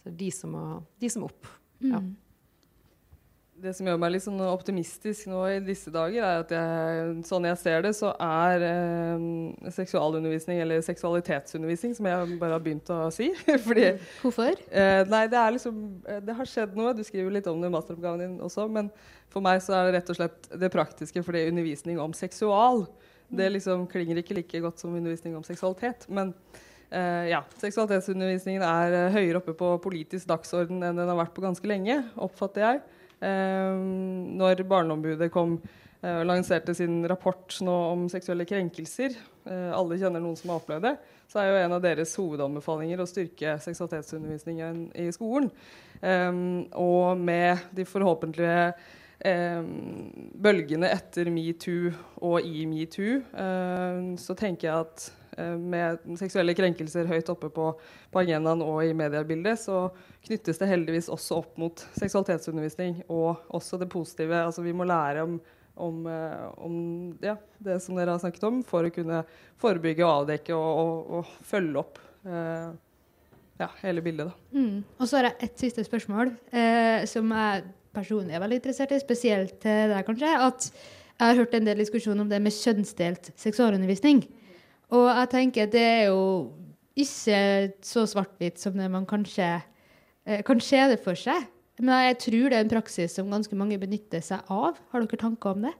[0.00, 0.64] så de, som må,
[1.02, 1.50] de som må opp.
[1.82, 1.98] Ja.
[1.98, 2.14] Mm.
[3.60, 7.44] Det som gjør meg litt sånn optimistisk nå i disse dager, er at jeg, sånn
[7.44, 9.24] jeg ser det, så er eh,
[9.76, 13.28] seksualundervisning, eller seksualitetsundervisning, som jeg bare har begynt å si
[13.66, 13.90] fordi
[14.22, 14.56] Hvorfor?
[14.70, 16.94] Eh, nei, det er liksom eh, Det har skjedd noe.
[16.96, 18.88] Du skriver litt om det i masteroppgaven din også, men
[19.30, 22.86] for meg så er det rett og slett det praktiske fordi undervisning om seksual.
[23.30, 26.08] Det liksom klinger ikke like godt som undervisning om seksualitet.
[26.08, 26.32] Men
[26.88, 31.44] eh, ja, seksualitetsundervisningen er eh, høyere oppe på politisk dagsorden enn den har vært på
[31.44, 32.82] ganske lenge, oppfatter jeg.
[33.20, 33.80] Eh,
[34.40, 35.58] når Barneombudet kom
[36.00, 40.62] eh, og lanserte sin rapport nå om seksuelle krenkelser, eh, alle kjenner noen som har
[40.62, 40.94] opplevd det,
[41.30, 45.52] så er jo en av deres hovedanbefalinger å styrke seksualitetsundervisningen i skolen.
[46.80, 48.72] Og med de forhåpentlige
[50.42, 51.92] bølgene etter metoo
[52.26, 53.20] og i metoo,
[54.18, 55.06] så tenker jeg at
[55.38, 57.68] med seksuelle krenkelser høyt oppe på,
[58.10, 59.86] på agendaen og i mediebildet, så
[60.26, 64.42] knyttes det heldigvis også opp mot seksualitetsundervisning og også det positive.
[64.48, 65.38] Altså vi må lære om,
[65.80, 66.76] om, eh, om
[67.22, 69.22] ja, det som dere har snakket om, for å kunne
[69.60, 72.70] forebygge og avdekke og, og, og følge opp eh,
[73.60, 74.30] ja, hele bildet.
[74.30, 74.58] Da.
[74.58, 74.80] Mm.
[74.98, 79.00] Og så har jeg et siste spørsmål, eh, som jeg personlig er veldig interessert i,
[79.02, 80.34] spesielt til deg kanskje.
[80.46, 80.68] At
[81.20, 84.22] jeg har hørt en del diskusjon om det med kjønnsdelt seksualundervisning.
[84.90, 86.22] Og jeg tenker det er jo
[86.98, 87.40] ikke
[87.86, 89.52] så svart-hvitt som det man kanskje
[90.26, 91.46] eh, kan se det for seg.
[91.80, 94.80] Men jeg tror det er en praksis som ganske mange benytter seg av.
[94.92, 95.76] Har dere tanker om det?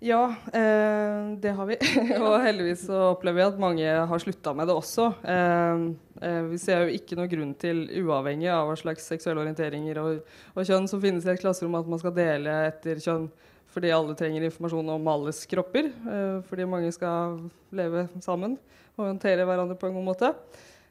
[0.00, 1.76] Ja, eh, det har vi.
[2.24, 5.10] og heldigvis så opplever vi at mange har slutta med det også.
[5.28, 5.82] Eh,
[6.24, 10.22] eh, vi ser jo ikke noen grunn til, uavhengig av hva slags seksuelle orienteringer og,
[10.54, 13.28] og, kjønn som finnes i et klasserom, at man skal dele etter kjønn
[13.74, 15.90] fordi alle trenger informasjon om alles kropper.
[15.90, 17.38] Eh, fordi mange skal
[17.74, 18.58] leve sammen
[18.96, 20.32] og håndtere hverandre på en god måte.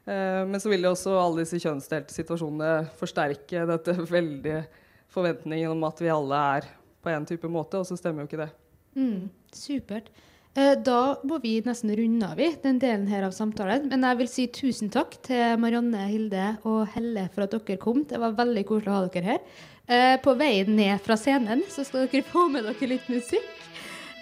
[0.06, 4.64] Eh, men så vil jo også alle disse kjønnsdelte situasjonene forsterke dette veldige
[5.10, 8.44] forventningen om at vi alle er på en type måte, og så stemmer jo ikke
[8.44, 8.50] det.
[8.96, 10.10] Mm, supert.
[10.58, 13.86] Eh, da må vi nesten runde av i den delen her av samtalen.
[13.92, 18.02] Men jeg vil si tusen takk til Marianne, Hilde og Helle for at dere kom.
[18.08, 19.44] Det var veldig koselig å ha dere her.
[19.90, 23.48] Eh, på veien ned fra scenen så skal dere få med dere litt musikk.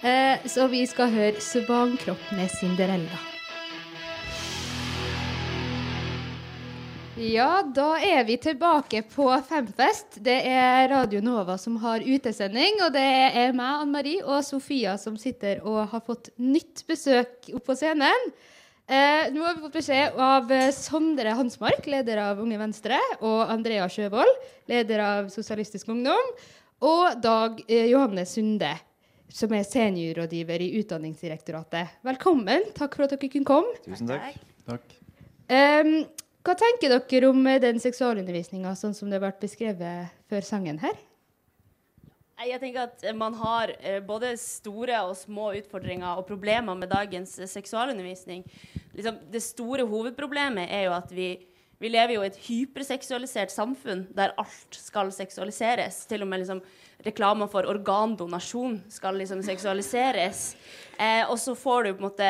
[0.01, 3.19] Eh, så vi skal høre 'Svankropp' med Cinderella.
[7.19, 10.21] Ja, da er vi tilbake på Femfest.
[10.23, 12.79] Det er Radio Nova som har utesending.
[12.87, 13.03] Og det
[13.35, 17.75] er meg, Ann Marie, og Sofia som sitter og har fått nytt besøk opp på
[17.75, 18.33] scenen.
[18.89, 23.51] Eh, nå har vi fått beskjed av eh, Sondre Hansmark, leder av Unge Venstre, og
[23.53, 24.31] Andrea Sjøvold,
[24.71, 26.31] leder av Sosialistisk Ungdom,
[26.81, 28.71] og Dag eh, Johanne Sunde,
[29.29, 31.99] som er seniorrådgiver i Utdanningsdirektoratet.
[32.09, 32.65] Velkommen.
[32.79, 33.77] Takk for at dere kunne komme.
[33.85, 34.41] Tusen takk.
[34.71, 34.97] takk.
[35.53, 35.93] Eh,
[36.49, 40.97] hva tenker dere om eh, den seksualundervisninga sånn som det ble beskrevet før sangen her?
[42.39, 47.33] Jeg tenker at man har eh, både store og små utfordringer og problemer med dagens
[47.41, 48.45] eh, seksualundervisning.
[48.95, 51.33] Liksom, det store hovedproblemet er jo at vi,
[51.83, 56.05] vi lever jo i et hyperseksualisert samfunn der alt skal seksualiseres.
[56.07, 56.63] Til og med liksom,
[57.07, 60.53] reklamer for organdonasjon skal liksom seksualiseres.
[60.99, 62.29] Eh, og så får du på en måte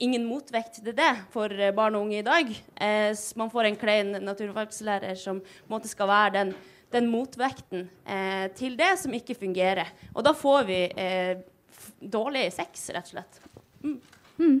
[0.00, 2.50] ingen motvekt til det for eh, barn og unge i dag.
[2.80, 6.52] Eh, man får en klein naturfagslærer som på en måte skal være den,
[6.90, 9.90] den motvekten eh, til det som ikke fungerer.
[10.14, 11.42] Og da får vi eh,
[12.00, 13.42] dårlig sex, rett og slett.
[13.84, 13.98] Mm.
[14.40, 14.56] Mm.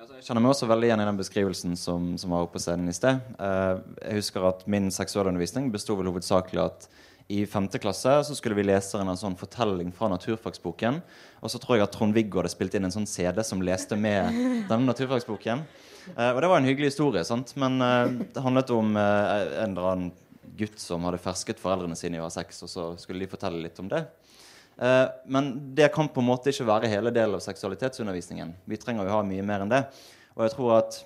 [0.00, 2.90] Jeg kjenner meg også veldig igjen i den beskrivelsen som, som var oppe på scenen
[2.90, 3.20] i sted.
[3.40, 6.88] Eh, jeg husker at Min seksualundervisning besto vel hovedsakelig at
[7.30, 7.68] i 5.
[7.78, 10.98] klasse så skulle vi lese en sånn fortelling fra naturfagsboken.
[11.44, 14.34] Og så tror jeg at Trond-Viggo hadde spilt inn en sånn CD som leste med
[14.70, 15.62] denne naturfagsboken.
[16.16, 17.54] Eh, og det var en hyggelig historie, sant?
[17.60, 20.10] men eh, det handlet om en eller annen
[20.58, 23.62] gutt som hadde fersket foreldrene sine i å ha sex, og så skulle de fortelle
[23.62, 24.04] litt om det.
[24.80, 28.54] Eh, men det kan på en måte ikke være hele delen av seksualitetsundervisningen.
[28.70, 29.84] Vi trenger jo ha mye mer enn det.
[30.36, 31.02] Og jeg tror at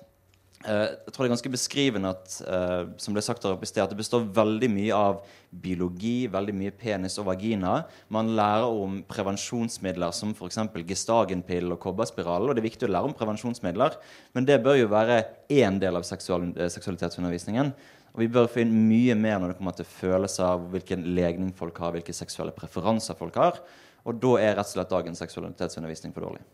[0.65, 3.69] Eh, jeg tror det er ganske beskrivende at uh, som ble sagt her oppe i
[3.69, 5.19] sted, at det består veldig mye av
[5.65, 7.75] biologi, veldig mye penis og vagina.
[8.13, 10.63] Man lærer om prevensjonsmidler som f.eks.
[10.89, 12.47] gestagenpill og kobberspiral.
[12.47, 13.99] Og det er viktig å lære om prevensjonsmidler,
[14.33, 15.21] men det bør jo være
[15.53, 17.73] én del av seksual, eh, seksualitetsundervisningen.
[18.15, 21.49] Og vi bør få inn mye mer når det kommer til følelser av hvilken legning
[21.55, 23.59] folk har, hvilke seksuelle preferanser folk har.
[24.07, 26.45] Og da er rett og slett dagens seksualitetsundervisning for dårlig.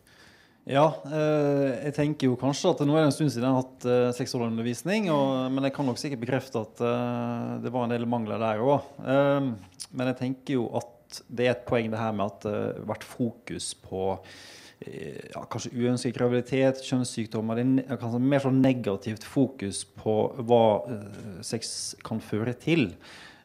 [0.69, 3.61] Ja, eh, jeg tenker jo kanskje at nå er det en stund siden jeg har
[3.61, 5.11] hatt eh, seksualundervisning.
[5.13, 8.63] Og, men jeg kan nok sikkert bekrefte at eh, det var en del mangler der
[8.65, 8.89] òg.
[9.05, 9.51] Eh,
[9.91, 12.89] men jeg tenker jo at det er et poeng det her med at det har
[12.89, 17.61] vært fokus på eh, ja, kanskje uønsket graviditet, kjønnssykdommer.
[17.61, 22.89] Det er kanskje mer sånn negativt fokus på hva eh, sex kan føre til.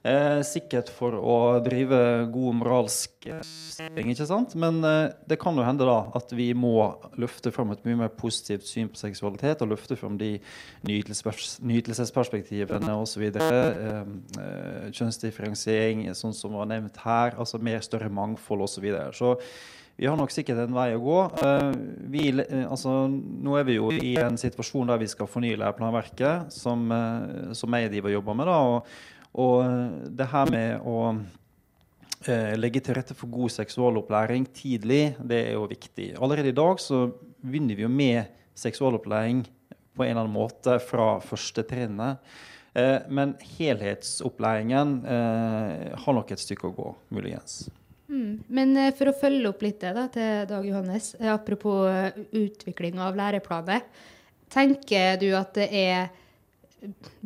[0.07, 1.99] Eh, sikkert for å drive
[2.31, 4.55] god moralsk styring, ikke sant?
[4.59, 8.11] Men eh, det kan jo hende da at vi må løfte fram et mye mer
[8.15, 10.31] positivt syn på seksualitet, og løfte fram de
[10.87, 13.23] nytelsesperspektivene osv.
[13.29, 14.05] Eh, eh,
[14.95, 17.31] kjønnsdifferensiering, sånn som var nevnt her.
[17.35, 18.75] Altså mer større mangfold osv.
[18.77, 19.11] Så, videre.
[19.17, 19.29] så
[19.97, 21.19] vi har nok sikkert en vei å gå.
[21.41, 21.73] Uh,
[22.13, 26.53] vi, uh, altså, nå er vi jo i en situasjon der vi skal fornye læreplanverket,
[26.53, 28.51] som, uh, som jeg driver og jobber med.
[28.53, 30.99] da, og og eh, det her med å
[32.27, 36.15] eh, legge til rette for god seksualopplæring tidlig, det er jo viktig.
[36.17, 37.07] Allerede i dag så
[37.45, 39.45] begynner vi jo med seksualopplæring
[39.97, 42.23] på en eller annen måte fra første trinnet.
[42.77, 47.67] Eh, men helhetsopplæringen eh, har nok et stykke å gå, muligens.
[48.09, 48.45] Mm.
[48.47, 51.91] Men eh, for å følge opp litt det da, til Dag Johannes, eh, apropos
[52.31, 53.83] utvikling av læreplaner.
[54.53, 56.09] Tenker du at det er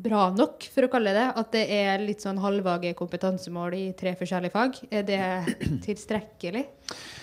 [0.00, 1.26] bra nok, for å kalle det.
[1.36, 4.78] At det er litt sånn halvvage kompetansemål i tre forskjellige fag.
[4.90, 5.22] Er det
[5.86, 6.64] tilstrekkelig?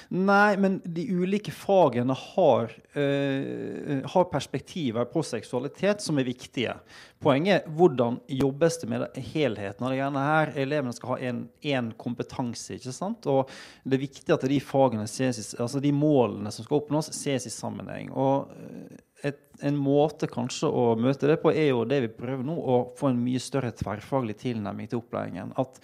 [0.10, 6.78] Nei, men de ulike fagene har, uh, har perspektiver på seksualitet som er viktige.
[7.24, 10.54] Poenget er hvordan jobbes det med helheten av det greiene her.
[10.64, 11.34] Elevene skal ha
[11.74, 12.78] én kompetanse.
[12.78, 13.28] ikke sant?
[13.28, 13.52] Og
[13.84, 17.54] det er viktig at de fagene ses, altså de målene som skal oppnås, ses i
[17.54, 18.14] sammenheng.
[18.16, 22.46] Og uh, et, en måte kanskje å møte det på er jo det vi prøver
[22.46, 25.56] nå, å få en mye større tverrfaglig tilnærming til opplæringen.
[25.60, 25.82] At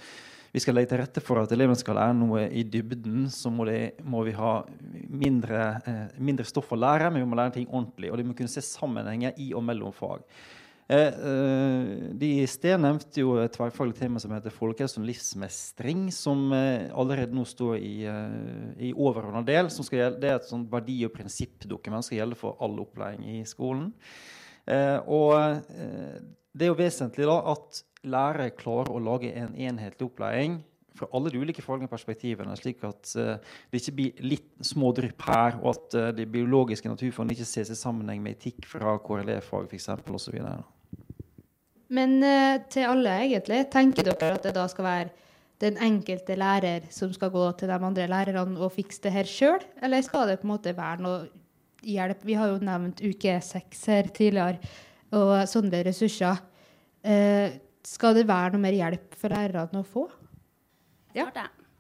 [0.54, 3.66] vi skal legge til rette for at elevene skal lære noe i dybden, så må,
[3.66, 4.60] det, må vi ha
[5.10, 8.12] mindre, eh, mindre, stoff å lære, men vi må lære ting ordentlig.
[8.12, 10.22] Og de må kunne se sammenhenger i og mellom fag.
[10.94, 16.06] Eh, eh, de i sted nevnte jo et tverrfaglig tema som heter folkehelse og livsmestring,
[16.14, 19.74] som eh, allerede nå står i, eh, i overordna del.
[19.74, 23.42] Gjelde, det er et sånt verdi- og prinsippdokument som skal gjelde for all opplæring i
[23.50, 23.90] skolen.
[24.70, 25.34] Eh, og
[26.54, 30.60] det er jo vesentlig da at lærere klarer å lage en enhetlig opplæring
[30.94, 35.26] fra alle de ulike faglige perspektivene, slik at uh, det ikke blir litt små drypp
[35.26, 39.72] her, og at uh, de biologiske naturfagene ikke ses i sammenheng med etikk fra KRLE-fag
[39.72, 39.90] f.eks.
[39.90, 40.38] osv.
[41.94, 45.12] Men uh, til alle, egentlig, tenker dere at det da skal være
[45.64, 49.66] den enkelte lærer som skal gå til de andre lærerne og fikse det her sjøl,
[49.82, 51.24] eller skal det på en måte være noe
[51.90, 52.22] hjelp?
[52.28, 54.60] Vi har jo nevnt uke seks her tidligere,
[55.14, 56.42] og sånne ressurser.
[57.04, 60.08] Eh, skal det være noe mer hjelp for lærerne å få?
[61.18, 61.28] Ja.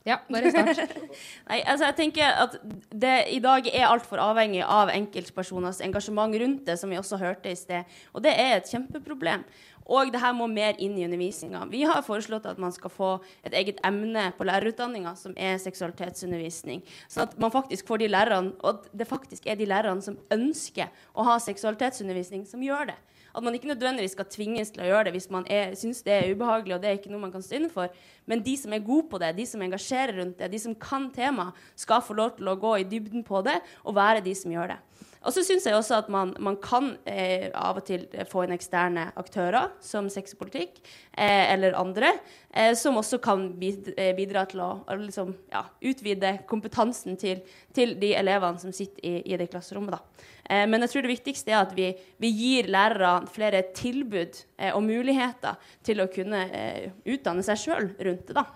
[0.03, 0.97] Ja, bare start.
[1.49, 2.57] Nei, altså jeg tenker at
[2.91, 7.53] det i dag er altfor avhengig av enkeltpersoners engasjement rundt det, som vi også hørte
[7.53, 7.87] i sted.
[8.11, 9.45] Og det er et kjempeproblem.
[9.83, 11.65] Og det her må mer inn i undervisninga.
[11.71, 13.13] Vi har foreslått at man skal få
[13.47, 16.83] et eget emne på lærerutdanninga som er seksualitetsundervisning.
[17.11, 20.91] Sånn at man faktisk får de lærerne, og det faktisk er de lærerne som ønsker
[21.15, 22.99] å ha seksualitetsundervisning, som gjør det.
[23.33, 25.47] At man ikke nødvendigvis skal tvinges til å gjøre det hvis man
[25.79, 27.89] syns det er ubehagelig og det er ikke noe man kan stå inne for.
[28.29, 31.09] Men de som er gode på det, de som engasjerer rundt det, de som kan
[31.15, 34.53] temaet, skal få lov til å gå i dybden på det og være de som
[34.53, 34.79] gjør det.
[35.23, 38.55] Og så syns jeg også at man, man kan eh, av og til få inn
[38.55, 42.11] eksterne aktører, som sexpolitikk eh, eller andre,
[42.51, 47.39] eh, som også kan eh, bidra til å, å liksom, ja, utvide kompetansen til,
[47.75, 49.95] til, de elevene som sitter i, i det klasserommet.
[49.95, 50.27] Da.
[50.49, 54.73] Eh, men jeg tror det viktigste er at vi, vi gir lærere flere tilbud eh,
[54.73, 56.43] og muligheter til å kunne
[57.05, 58.37] utdanne seg sjøl rundt det.
[58.39, 58.47] da.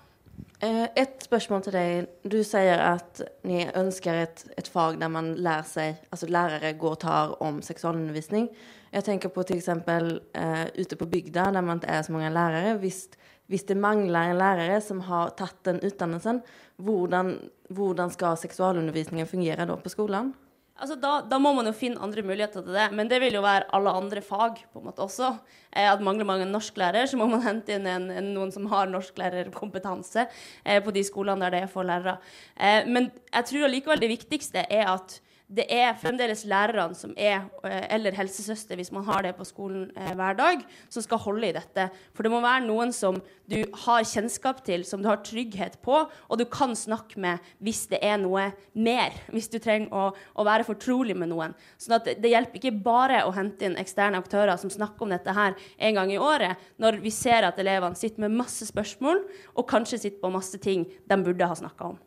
[0.58, 2.08] Et spørsmål til deg.
[2.26, 6.96] Du sier at ni ønsker et, et fag der man lærer seg, altså lærere går
[6.96, 8.50] og tar om seksualundervisning.
[8.94, 9.68] Jeg tenker på f.eks.
[9.70, 12.78] Uh, ute på bygda, der man ikke er så mange lærere.
[12.82, 13.04] Hvis,
[13.48, 16.42] hvis det mangler en lærer som har tatt den utdannelsen,
[16.78, 17.36] hvordan,
[17.70, 20.34] hvordan skal seksualundervisningen fungere da på skolen?
[20.78, 22.88] Altså, da, da, må man jo finne andre muligheter til det.
[22.94, 25.32] Men det vil jo være alle andre fag på en måte også.
[25.72, 28.68] Eh, at mangler man en norsklærer, så må man hente inn en, en, noen som
[28.70, 32.20] har norsklærerkompetanse eh, på de skolene der det er få lærere.
[32.56, 37.46] Eh, men jeg tror allikevel det viktigste er at det er fremdeles lærerne som er,
[37.64, 41.48] eh, eller helsesøster, hvis man har det på skolen eh, hver dag, som skal holde
[41.48, 41.86] i dette.
[42.14, 46.02] For det må være noen som du har kjennskap til, som du har trygghet på,
[46.04, 49.16] og du kan snakke med hvis det er noe mer.
[49.32, 51.56] Hvis du trenger å, å være fortrolig med noen.
[51.80, 55.32] Sånn at det, hjelper ikke bare å hente inn eksterne aktører som snakker om dette
[55.32, 59.24] her en gang i året, når vi ser at elevene sitter med masse spørsmål,
[59.56, 62.04] og kanskje sitter på masse ting de burde ha snakka om.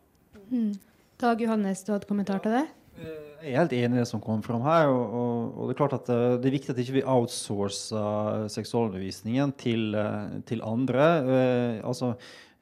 [0.51, 0.77] Mm.
[1.21, 2.67] Dag Johannes, du hadde kommentar til det?
[3.41, 4.91] Jeg er helt enig i det som kommer fram her.
[4.91, 7.15] Og, og, og, Det er klart at eh, det er viktig at ikke vi ikke
[7.15, 11.07] outsourcer seksualundervisningen til, eh, til andre.
[11.25, 12.11] Uh, altså,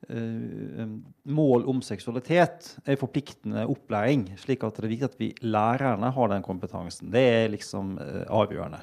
[0.07, 0.85] uh,
[1.27, 4.29] mål om seksualitet er forpliktende opplæring.
[4.39, 7.11] slik at det er viktig at vi lærerne har den kompetansen.
[7.11, 8.79] Det er liksom uh, avgjørende.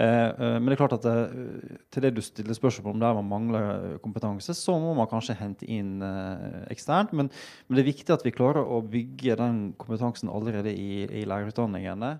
[0.00, 3.18] Eh, eh, men det er klart at eh, til det du stiller spørsmål om der
[3.18, 6.00] man mangler kompetanse, så må man kanskje hente inn
[6.72, 7.12] eksternt.
[7.12, 7.28] Men,
[7.68, 12.16] men, det er viktig at vi klarer å bygge den kompetansen allerede i, i lærerutdanningene.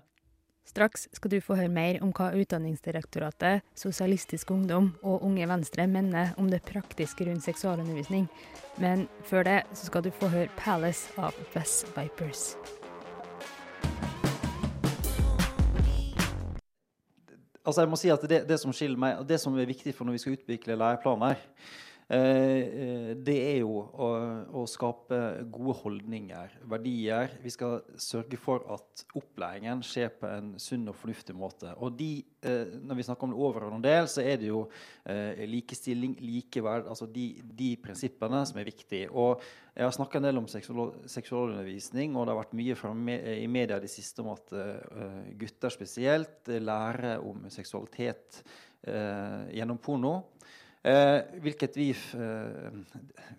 [0.71, 6.35] Straks skal du få høre mer om hva Utdanningsdirektoratet, Sosialistisk Ungdom og Unge Venstre mener
[6.39, 8.29] om det praktiske rundt seksualundervisning.
[8.79, 12.53] Men før det så skal du få høre 'Palace' av West Vipers.
[17.65, 19.93] Altså jeg må si at det, det som skiller meg, og det som er viktig
[19.95, 21.41] for når vi skal utvikle læreplaner,
[22.11, 24.07] det er jo å,
[24.59, 25.17] å, skape
[25.53, 27.37] gode holdninger, verdier.
[27.39, 31.71] Vi skal sørge for at opplæringen skjer på en sunn og fornuftig måte.
[31.79, 32.09] Og de,
[32.43, 34.65] eh, når vi snakker om det overordnede del, så er det jo
[35.05, 39.07] eh, likestilling, likeverd, altså de, de, prinsippene som er viktige.
[39.07, 39.39] Og
[39.71, 43.79] jeg har snakka en del om seksualundervisning, og det har vært mye me i media
[43.79, 44.51] i det siste om at
[45.39, 48.41] gutter spesielt lærer om seksualitet
[48.83, 50.15] gjennom porno.
[50.81, 52.71] Eh, hvilket vi eh,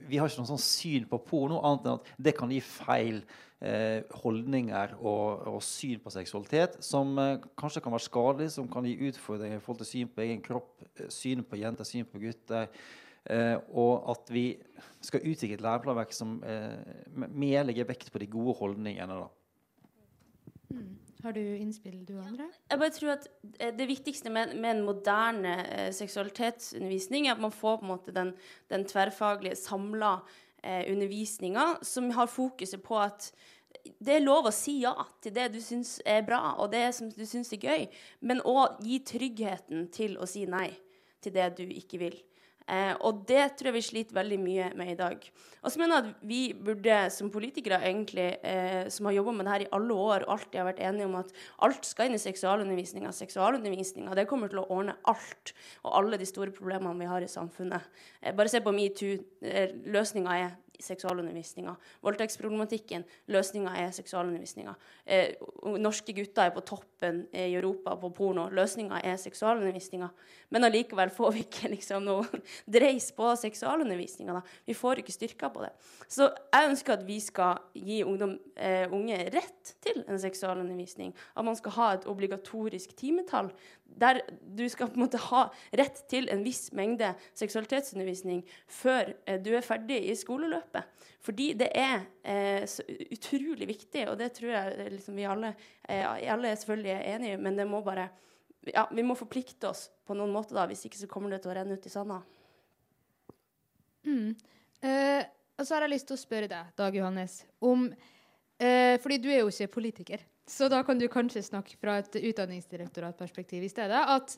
[0.06, 3.18] Vi har ikke noe sånn syn på porno annet enn at det kan gi feil
[3.58, 8.86] eh, holdninger og, og, syn på seksualitet som eh, kanskje kan være skadelig, som kan
[8.86, 12.22] gi utfordringer i forhold til syn på egen kropp, eh, syn på jenter, syn på
[12.22, 12.70] gutter.
[13.26, 14.46] Eh, og at vi
[15.02, 19.18] skal utvikle et læreplanverk som mer legger vekt på de gode holdningene.
[19.18, 19.28] da.
[20.70, 20.92] Mm.
[21.22, 22.48] Har du innspill, du andre?
[22.70, 23.26] Jeg bare tror at
[23.60, 27.92] eh, Det viktigste med, med en moderne eh, seksualitetsundervisning er at man får på en
[27.92, 28.32] måte den,
[28.72, 30.16] den tverrfaglige, samla
[30.64, 33.30] eh, undervisninga som har fokuset på at
[34.02, 37.08] det er lov å si ja til det du syns er bra, og det som
[37.10, 37.86] du syns er gøy,
[38.20, 40.68] men òg gi tryggheten til å si nei
[41.22, 42.18] til det du ikke vil.
[42.68, 45.24] Eh, og det tror jeg vi sliter veldig mye med i dag.
[45.62, 49.46] Og så mener jeg at vi burde som politikere egentlig, eh, som har jobba med
[49.46, 51.30] det her i alle år, alltid har vært enige om at
[51.62, 53.12] alt skal inn i seksualundervisninga.
[53.14, 55.54] Seksualundervisninga det kommer til å ordne alt
[55.84, 57.86] og alle de store problemene vi har i samfunnet.
[58.22, 59.18] Eh, bare se på metoo.
[59.42, 61.74] Eh, løsninga er seksualundervisninga.
[62.04, 64.74] Voldtektsproblematikken, løsninga er seksualundervisninga.
[65.06, 65.36] Eh,
[65.82, 68.48] norske gutter er på toppen i Europa på porno.
[68.52, 70.10] Løsninga er seksualundervisninga.
[70.52, 72.42] Men allikevel får vi ikke liksom noe
[72.76, 74.40] dreis på seksualundervisninga.
[74.68, 75.72] Vi får ikke styrka på det.
[76.08, 81.14] Så jeg ønsker at vi skal gi ungdom, eh, unge rett til en seksualundervisning.
[81.36, 83.52] At man skal ha et obligatorisk timetall
[83.98, 85.44] der du skal på en måte ha
[85.78, 91.06] rett til en viss mengde seksualitetsundervisning før eh, du er ferdig i skoleløpet.
[91.22, 92.64] Fordi det er eh,
[93.14, 95.54] utrolig viktig, og det tror jeg liksom vi alle,
[95.88, 98.08] eh, alle selvfølgelig enige i, men det må bare
[98.70, 101.52] ja, vi må forplikte oss på noen måte, da, hvis ikke så kommer det til
[101.52, 102.20] å renne ut i sanda.
[104.06, 104.34] Mm.
[104.82, 105.22] Eh,
[105.58, 109.28] og så har jeg lyst til å spørre deg, Dag Johannes, om eh, Fordi du
[109.30, 114.00] er jo ikke politiker, så da kan du kanskje snakke fra et utdanningsdirektoratperspektiv i stedet.
[114.10, 114.36] At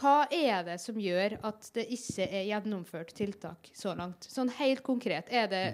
[0.00, 4.26] hva er det som gjør at det ikke er gjennomført tiltak så langt?
[4.28, 5.30] Sånn helt konkret.
[5.30, 5.64] Er det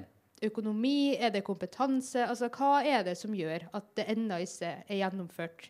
[0.44, 1.14] økonomi?
[1.16, 2.26] Er det kompetanse?
[2.26, 5.68] Altså, hva er det som gjør at det ennå ikke er gjennomført?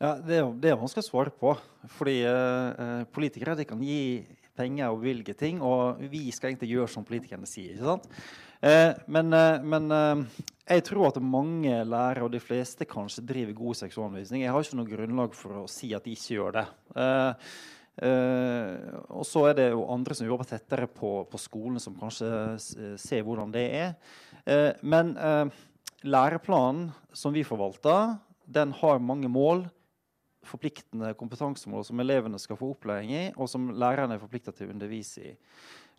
[0.00, 1.52] Ja, det, er, det er vanskelig å svare på.
[1.98, 4.00] Fordi eh, politikere de kan gi
[4.56, 7.74] penger og bevilge ting, og vi skal egentlig gjøre som politikerne sier.
[7.74, 8.08] ikke sant?
[8.60, 13.56] Eh, men, eh, men eh, jeg tror at mange lærere, og de fleste kanskje, driver
[13.56, 14.44] god seksualundervisning.
[14.44, 16.66] Jeg har ikke noe grunnlag for å si at de ikke gjør det.
[18.00, 22.30] Og så er det jo andre som jobber tettere på, på skolen, som kanskje
[23.00, 23.90] ser hvordan det er.
[24.86, 25.10] Men
[26.06, 28.14] læreplanen som vi forvalter,
[28.46, 29.66] den har mange mål
[30.46, 34.74] forpliktende kompetansemål som elevene skal få opplæring i, og som lærerne er forplikta til å
[34.74, 35.34] undervise i.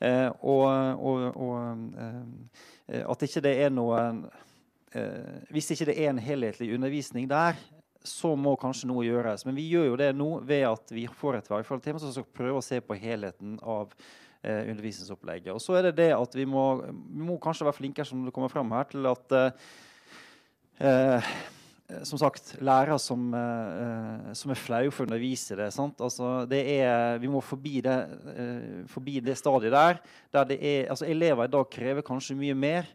[0.01, 0.65] Eh, og,
[0.97, 4.23] og, og eh, at ikke det er noen
[4.97, 7.59] eh, Hvis ikke det er en helhetlig undervisning der,
[8.01, 9.45] så må kanskje noe gjøres.
[9.45, 11.51] Men vi gjør jo det nå ved at vi får et
[11.85, 13.93] tema som skal prøve å se på helheten av
[14.41, 15.53] eh, undervisningsopplegget.
[15.53, 18.33] Og så er det det at vi må, vi må kanskje være flinkere som det
[18.33, 19.37] kommer fram her, til at
[20.81, 21.29] eh,
[22.07, 25.69] som sagt, lærere som, uh, som er flau for å undervise det.
[25.75, 30.01] Altså, det er, vi må forbi det, uh, forbi det stadiet der.
[30.33, 32.89] der er, altså, elever i dag krever kanskje mye mer.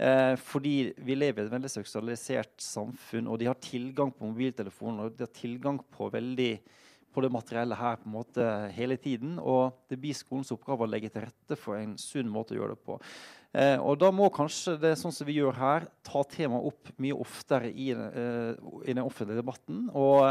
[0.00, 5.10] Uh, fordi vi lever i et veldig seksualisert samfunn, og de har tilgang på mobiltelefoner
[5.10, 6.52] og de har tilgang på, veldig,
[7.12, 8.46] på det materielle her på en måte
[8.76, 9.36] hele tiden.
[9.42, 12.78] Og det blir skolens oppgave å legge til rette for en sunn måte å gjøre
[12.78, 12.96] det på.
[13.50, 17.16] Eh, og da må kanskje det sånn som vi gjør her, ta temaet opp mye
[17.18, 18.52] oftere i, eh,
[18.84, 19.88] i den offentlige debatten.
[19.90, 20.22] Og,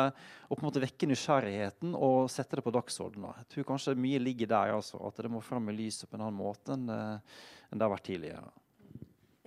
[0.47, 3.41] og, på en måte vekke nysgjerrigheten og sette det på dagsordenen.
[3.41, 6.29] Jeg tror kanskje mye ligger der, altså, at det må fram i lyset på en
[6.29, 8.47] annen måte enn, eh, enn det har vært tidligere.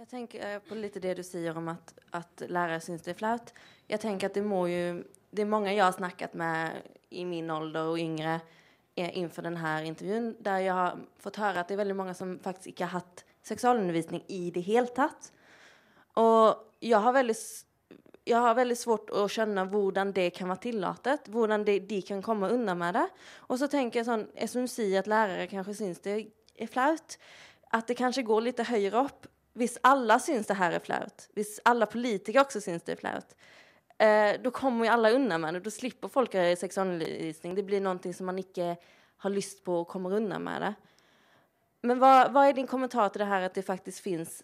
[0.02, 3.20] Jeg tenker eh, på litt det du sier om at, at lærere syns det er
[3.22, 3.56] flaut.
[3.88, 5.02] Jeg tenker at det må jo
[5.32, 6.82] Det er mange jeg har snakket med
[7.16, 8.42] i min alder og yngre
[8.92, 12.74] innenfor denne intervjuen, der jeg har fått høre at det er veldig mange som faktisk
[12.74, 15.30] ikke har hatt seksualundervisning i det hele tatt.
[16.20, 17.36] Og jeg har veldig,
[18.28, 21.10] jeg har veldig svårt å skjønne hvordan det kan være tillatt.
[21.32, 23.06] Hvordan det, de kan komme unna med det.
[23.48, 26.18] Og så tenker jeg sånn, som sier at lærere kanskje syns det
[26.58, 27.16] er flaut,
[27.72, 29.28] at det kanskje går litt høyere opp.
[29.58, 33.34] Hvis alle syns det her er flaut, hvis alle politikere også syns det er flaut,
[34.00, 35.64] eh, da kommer jo alle unna med det.
[35.66, 37.56] Da slipper folk seksualundervisning.
[37.56, 38.74] Det blir noe som man ikke
[39.22, 40.72] har lyst på og kommer unna med det.
[41.82, 44.40] Men hva, hva, er din kommentar til det her at det faktisk finnes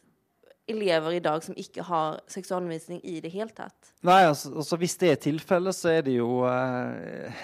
[0.68, 3.92] elever i dag som ikke har seksualundervisning i det hele tatt?
[4.04, 7.42] Nei, altså, altså hvis det er tilfellet, så er det jo eh,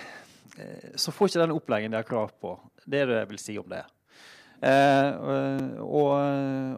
[0.58, 2.56] eh, Så får ikke den opplæringen de har krav på.
[2.84, 3.84] Det er det jeg vil si om det.
[4.64, 5.16] Eh,
[5.82, 6.12] og,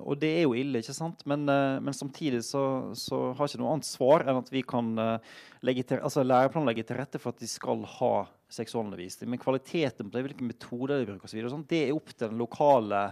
[0.03, 1.21] og, det er jo ille, ikke sant?
[1.29, 2.65] Men, eh, men samtidig så,
[2.99, 5.37] så, har ikke noe annet svar enn at vi kan eh,
[5.67, 8.13] legge til, altså læreplanen legger til rette for at de skal ha
[8.53, 9.31] seksualundervisning.
[9.31, 12.41] Men kvaliteten på det, hvilke metoder de bruker, og sånn, det er opp til den
[12.41, 13.03] lokale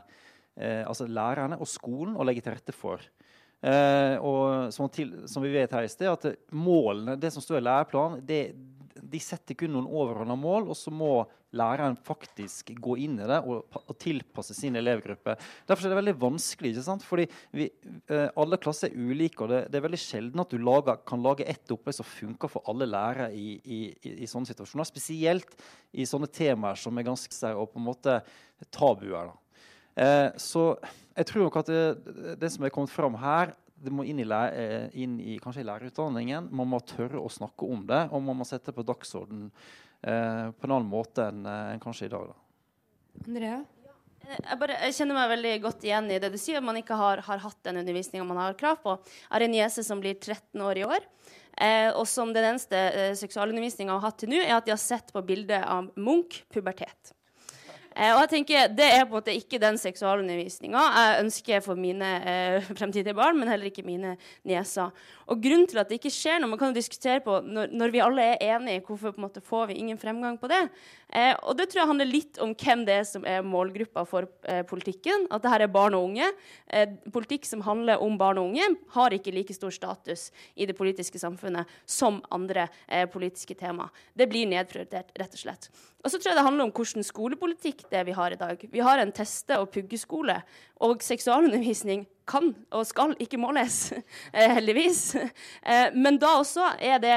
[0.54, 3.02] eh, altså lærerne og skolen å legge til rette for.
[3.64, 7.62] Eh, og som, til, som, vi vet her i sted, at målene, det som står
[7.62, 8.42] i læreplanen, det,
[9.10, 11.24] de setter kun noen overordna mål, og så må
[11.54, 15.36] læreren faktisk gå inn i det og, og tilpasse sin elevgruppe.
[15.68, 17.06] Derfor er det veldig vanskelig, ikke sant?
[17.06, 17.68] fordi vi,
[18.10, 21.22] eh, alle klasser er ulike, og det, det, er veldig sjelden at du lager, kan
[21.24, 24.90] lage ett opplegg som funker for alle lærere i, i, i, i, sånne situasjoner.
[24.90, 25.56] Spesielt
[25.92, 28.18] i sånne temaer som er ganske og på en måte
[28.74, 29.32] tabuer.
[29.94, 30.72] Eh, så
[31.14, 33.54] jeg tror nok at det, det som er kommet fram her,
[33.84, 36.50] det må inn i, eh, inn i, kanskje i lærerutdanningen.
[36.50, 39.46] Man må tørre å snakke om det, og man må sette det på dagsorden
[40.02, 42.32] eh, på en annen måte enn en kanskje i dag.
[42.32, 42.40] Da.
[43.26, 43.62] Andrea?
[44.24, 46.96] Jeg, bare, jeg, kjenner meg veldig godt igjen i det du sier, at man ikke
[46.96, 48.96] har, har hatt den undervisninga man har krav på.
[49.04, 51.08] Jeg har en niese som blir 13 år i år.
[51.60, 54.80] Eh, og som den eneste eh, seksualundervisninga har hatt til nå, er at de har
[54.80, 57.12] sett på bildet av Munch pubertet.
[57.94, 61.78] Eh, og jeg tenker, Det er på en måte ikke den seksualundervisninga jeg ønsker for
[61.78, 64.90] mine eh, fremtidige barn, men heller ikke mine nieser.
[65.30, 67.94] Og grunnen til at det ikke skjer noe, man kan jo diskutere på når, når
[67.94, 70.60] vi alle er enige, hvorfor på en måte får vi ingen fremgang på det?
[71.14, 74.26] Eh, og det tror jeg handler litt om hvem det er som er målgruppa for
[74.50, 75.28] eh, politikken.
[75.30, 76.28] At dette er barn og unge.
[76.66, 80.28] Eh, politikk som handler om barn og unge, har ikke like stor status
[80.58, 83.88] i det politiske samfunnet som andre eh, politiske tema.
[84.18, 85.70] Det blir nedprioritert, rett og slett.
[86.04, 88.68] Og så tror jeg det handler om hvordan skolepolitikk det vi har i dag.
[88.72, 90.42] Vi har en teste- og puggeskole,
[90.76, 93.92] og seksualundervisning kan og skal ikke måles,
[94.32, 95.02] eh, heldigvis.
[95.14, 97.14] Eh, men da også er det,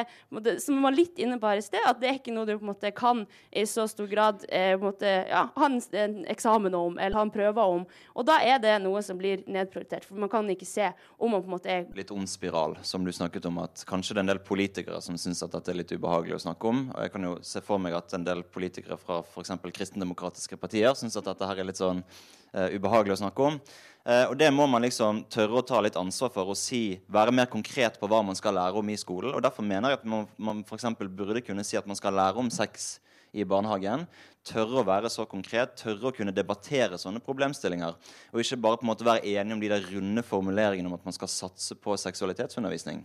[0.64, 2.56] som man var litt inne på her i sted, at det er ikke noe du
[2.58, 6.76] på en måte kan i så stor grad eh, måte, ja, ha en, en, eksamen
[6.78, 7.86] om eller ha en prøve om.
[8.18, 11.44] Og da er det noe som blir nedprioritert, for man kan ikke se om man
[11.44, 14.26] på en måte er Litt ond spiral, som du snakket om, at kanskje det er
[14.28, 16.88] en del politikere som syns at dette er litt ubehagelig å snakke om.
[16.94, 19.56] Og jeg kan jo se for meg at en del politikere fra f.eks.
[19.66, 23.62] kristendemokratiske partier syns at dette her er litt sånn uh, ubehagelig å snakke om.
[24.08, 27.34] Uh, og det må man liksom tørre å ta litt ansvar for og si, være
[27.36, 29.34] mer konkret på hva man skal lære om i skolen.
[29.36, 30.88] og Derfor mener jeg at man, man f.eks.
[30.96, 33.02] burde kunne si at man skal lære om sex
[33.36, 34.06] i barnehagen.
[34.48, 37.98] Tørre å være så konkret, tørre å kunne debattere sånne problemstillinger.
[38.32, 41.04] Og ikke bare på en måte være enige om de der runde formuleringene om at
[41.04, 43.04] man skal satse på seksualitetsundervisning.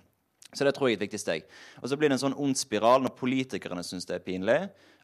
[0.53, 1.45] Så det tror jeg er et viktig steg.
[1.81, 4.59] Og så blir det en sånn ond spiral når politikerne syns det er pinlig,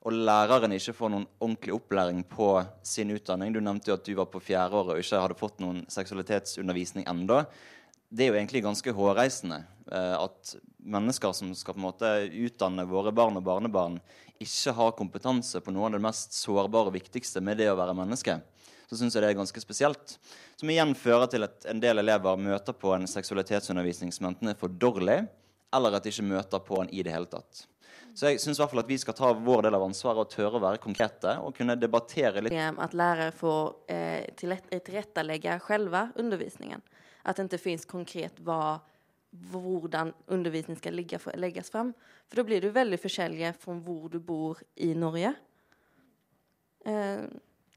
[0.06, 2.50] og læreren ikke får noen ordentlig opplæring på
[2.86, 3.54] sin utdanning.
[3.54, 7.08] Du nevnte jo at du var på fjerde år og ikke hadde fått noen seksualitetsundervisning
[7.10, 7.46] enda.
[8.08, 9.58] Det er jo egentlig ganske hårreisende
[9.90, 12.12] eh, at mennesker som skal på en måte
[12.46, 13.98] utdanne våre barn og barnebarn,
[14.38, 17.96] ikke har kompetanse på noe av det mest sårbare og viktigste med det å være
[17.98, 18.38] menneske.
[18.88, 20.14] Så syns jeg det er ganske spesielt.
[20.56, 24.56] Som igjen fører til at en del elever møter på en seksualitetsundervisning som enten er
[24.58, 25.20] for dårlig,
[25.76, 27.66] eller at de ikke møter på den i det hele tatt.
[28.18, 30.80] Så jeg syns at vi skal ta vår del av ansvaret og tørre å være
[30.82, 32.54] konkrete og kunne debattere litt.
[32.82, 36.82] At lærere får eh, tilrettelegge selve undervisningen.
[37.28, 38.80] At det ikke fins konkret hva,
[39.52, 41.92] hvordan undervisning skal legges fram.
[42.26, 45.34] For da blir du veldig forskjellig fra hvor du bor i Norge.
[46.88, 47.28] Eh,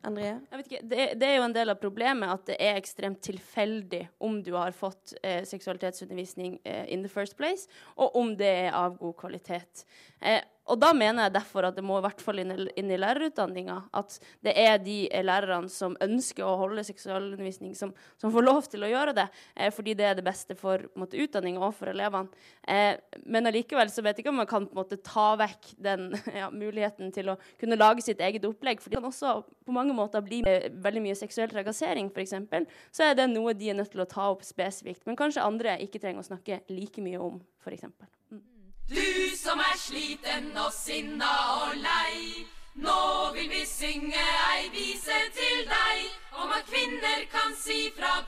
[0.03, 0.39] Andrea?
[0.57, 4.39] Ikke, det, det, er jo en del av problemet at det er ekstremt tilfeldig om
[4.43, 8.97] du har fått eh, seksualitetsundervisning eh, in the first place, og om det er av
[9.01, 9.85] god kvalitet.
[10.21, 10.41] Eh,
[10.71, 13.77] og da mener jeg derfor at det må i hvert fall inn, inn i lærerutdanninga
[13.99, 17.91] at det er de lærerne som ønsker å holde seksualundervisning, som,
[18.21, 21.63] som får lov til å gjøre det, eh, fordi det er det beste for utdanninga
[21.65, 22.31] og for elevene.
[22.63, 22.95] Eh,
[23.25, 26.07] men allikevel så vet jeg ikke om man kan på, måte, ta vekk den
[26.41, 28.81] ja, muligheten til å kunne lage sitt eget opplegg.
[28.81, 29.35] For det kan også
[29.67, 32.37] på mange måter bli veldig mye seksuell trakassering, f.eks.
[32.95, 35.77] Så er det noe de er nødt til å ta opp spesifikt, men kanskje andre
[35.83, 37.89] ikke trenger å snakke like mye om, f.eks.
[38.31, 38.50] Mm.
[38.91, 41.31] Du som er sliten og sinna
[41.61, 42.43] og lei.
[42.83, 48.11] Nå vil vi synge ei vise til deg om at kvinner kan si fra